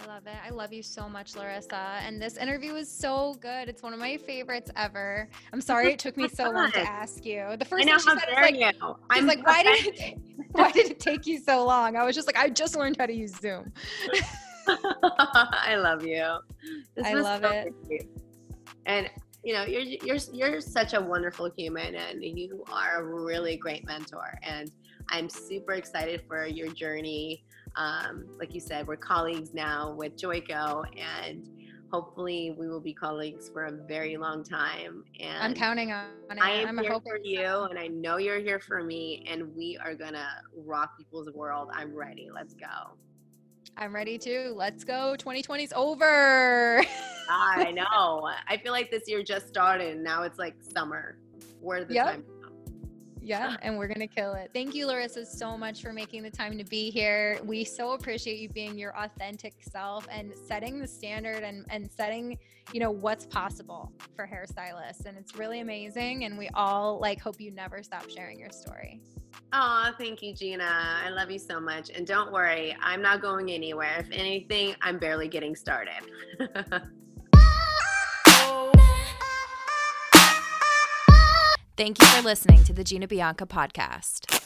I 0.00 0.06
love 0.06 0.26
it. 0.26 0.34
I 0.44 0.50
love 0.50 0.72
you 0.72 0.82
so 0.82 1.08
much, 1.08 1.36
Larissa. 1.36 2.00
And 2.04 2.20
this 2.20 2.36
interview 2.36 2.72
was 2.74 2.90
so 2.90 3.36
good. 3.40 3.68
It's 3.68 3.84
one 3.84 3.92
of 3.92 4.00
my 4.00 4.16
favorites 4.16 4.72
ever. 4.74 5.28
I'm 5.52 5.60
sorry 5.60 5.92
it 5.92 6.00
took 6.00 6.16
me 6.16 6.28
so 6.28 6.50
long 6.50 6.72
to 6.72 6.80
ask 6.80 7.24
you. 7.24 7.56
The 7.56 7.64
first 7.64 7.86
I 7.86 7.90
know, 7.92 7.98
thing 7.98 8.18
she 8.18 8.20
said 8.20 8.42
like, 8.42 8.56
you. 8.56 8.96
I'm 9.10 9.26
like, 9.28 9.46
why 9.46 9.62
did 9.62 9.86
it, 9.86 10.18
why 10.50 10.72
did 10.72 10.90
it 10.90 10.98
take 10.98 11.24
you 11.24 11.38
so 11.38 11.64
long? 11.64 11.94
I 11.94 12.02
was 12.02 12.16
just 12.16 12.26
like, 12.26 12.36
I 12.36 12.48
just 12.48 12.76
learned 12.76 12.96
how 12.98 13.06
to 13.06 13.14
use 13.14 13.32
Zoom. 13.36 13.72
I 15.02 15.76
love 15.76 16.04
you. 16.04 16.38
This 16.94 17.06
I 17.06 17.14
love 17.14 17.42
so 17.42 17.50
it. 17.50 17.74
Cute. 17.88 18.08
And 18.86 19.10
you 19.44 19.54
know, 19.54 19.64
you're 19.64 19.82
you're 19.82 20.18
you're 20.32 20.60
such 20.60 20.94
a 20.94 21.00
wonderful 21.00 21.50
human, 21.56 21.94
and 21.94 22.22
you 22.22 22.64
are 22.72 23.00
a 23.00 23.04
really 23.04 23.56
great 23.56 23.84
mentor. 23.86 24.38
And 24.42 24.70
I'm 25.08 25.28
super 25.28 25.72
excited 25.72 26.22
for 26.28 26.46
your 26.46 26.68
journey. 26.68 27.44
Um, 27.76 28.26
like 28.38 28.54
you 28.54 28.60
said, 28.60 28.86
we're 28.86 28.96
colleagues 28.96 29.52
now 29.52 29.94
with 29.94 30.16
Joico, 30.16 30.84
and 30.96 31.48
hopefully 31.90 32.54
we 32.58 32.68
will 32.68 32.80
be 32.80 32.94
colleagues 32.94 33.48
for 33.48 33.64
a 33.64 33.72
very 33.72 34.16
long 34.16 34.44
time. 34.44 35.04
And 35.20 35.42
I'm 35.42 35.54
counting 35.54 35.92
on 35.92 36.06
it. 36.30 36.38
I 36.40 36.50
am 36.50 36.78
I'm 36.78 36.84
here 36.84 37.00
for 37.00 37.18
you, 37.22 37.44
and 37.44 37.78
I 37.78 37.88
know 37.88 38.18
you're 38.18 38.40
here 38.40 38.60
for 38.60 38.82
me, 38.82 39.24
and 39.28 39.54
we 39.56 39.78
are 39.84 39.94
gonna 39.94 40.28
rock 40.56 40.96
people's 40.96 41.30
world. 41.34 41.70
I'm 41.74 41.94
ready. 41.94 42.30
Let's 42.32 42.54
go. 42.54 42.96
I'm 43.76 43.94
ready 43.94 44.18
to. 44.18 44.52
Let's 44.54 44.84
go. 44.84 45.16
2020's 45.18 45.72
over. 45.74 46.84
Ah, 47.34 47.54
I 47.56 47.70
know. 47.70 48.28
I 48.48 48.58
feel 48.58 48.72
like 48.72 48.90
this 48.90 49.04
year 49.06 49.22
just 49.22 49.48
started 49.48 49.94
and 49.94 50.04
now 50.04 50.24
it's 50.24 50.38
like 50.38 50.56
summer. 50.60 51.16
Where 51.60 51.84
the 51.84 51.94
yep. 51.94 52.06
time 52.06 52.24
yeah, 53.22 53.56
and 53.62 53.78
we're 53.78 53.88
gonna 53.88 54.06
kill 54.06 54.34
it. 54.34 54.50
Thank 54.52 54.74
you, 54.74 54.86
Larissa, 54.86 55.24
so 55.24 55.56
much 55.56 55.82
for 55.82 55.92
making 55.92 56.22
the 56.22 56.30
time 56.30 56.58
to 56.58 56.64
be 56.64 56.90
here. 56.90 57.38
We 57.44 57.64
so 57.64 57.92
appreciate 57.92 58.38
you 58.38 58.48
being 58.48 58.78
your 58.78 58.96
authentic 58.96 59.54
self 59.60 60.06
and 60.10 60.32
setting 60.46 60.78
the 60.78 60.86
standard 60.86 61.42
and 61.42 61.64
and 61.70 61.90
setting, 61.90 62.38
you 62.72 62.80
know, 62.80 62.90
what's 62.90 63.26
possible 63.26 63.92
for 64.14 64.26
hairstylists. 64.26 65.06
And 65.06 65.16
it's 65.16 65.36
really 65.36 65.60
amazing. 65.60 66.24
And 66.24 66.36
we 66.36 66.48
all 66.54 66.98
like 67.00 67.20
hope 67.20 67.40
you 67.40 67.50
never 67.50 67.82
stop 67.82 68.08
sharing 68.10 68.38
your 68.38 68.50
story. 68.50 69.00
Oh, 69.52 69.90
thank 69.98 70.22
you, 70.22 70.34
Gina. 70.34 70.64
I 71.04 71.10
love 71.10 71.30
you 71.30 71.38
so 71.38 71.60
much. 71.60 71.90
And 71.90 72.06
don't 72.06 72.32
worry, 72.32 72.74
I'm 72.80 73.02
not 73.02 73.20
going 73.20 73.50
anywhere. 73.50 73.96
If 73.98 74.08
anything, 74.10 74.74
I'm 74.82 74.98
barely 74.98 75.28
getting 75.28 75.54
started. 75.54 76.02
Thank 81.76 82.00
you 82.00 82.06
for 82.06 82.22
listening 82.22 82.64
to 82.64 82.72
the 82.74 82.84
Gina 82.84 83.06
Bianca 83.06 83.46
podcast. 83.46 84.41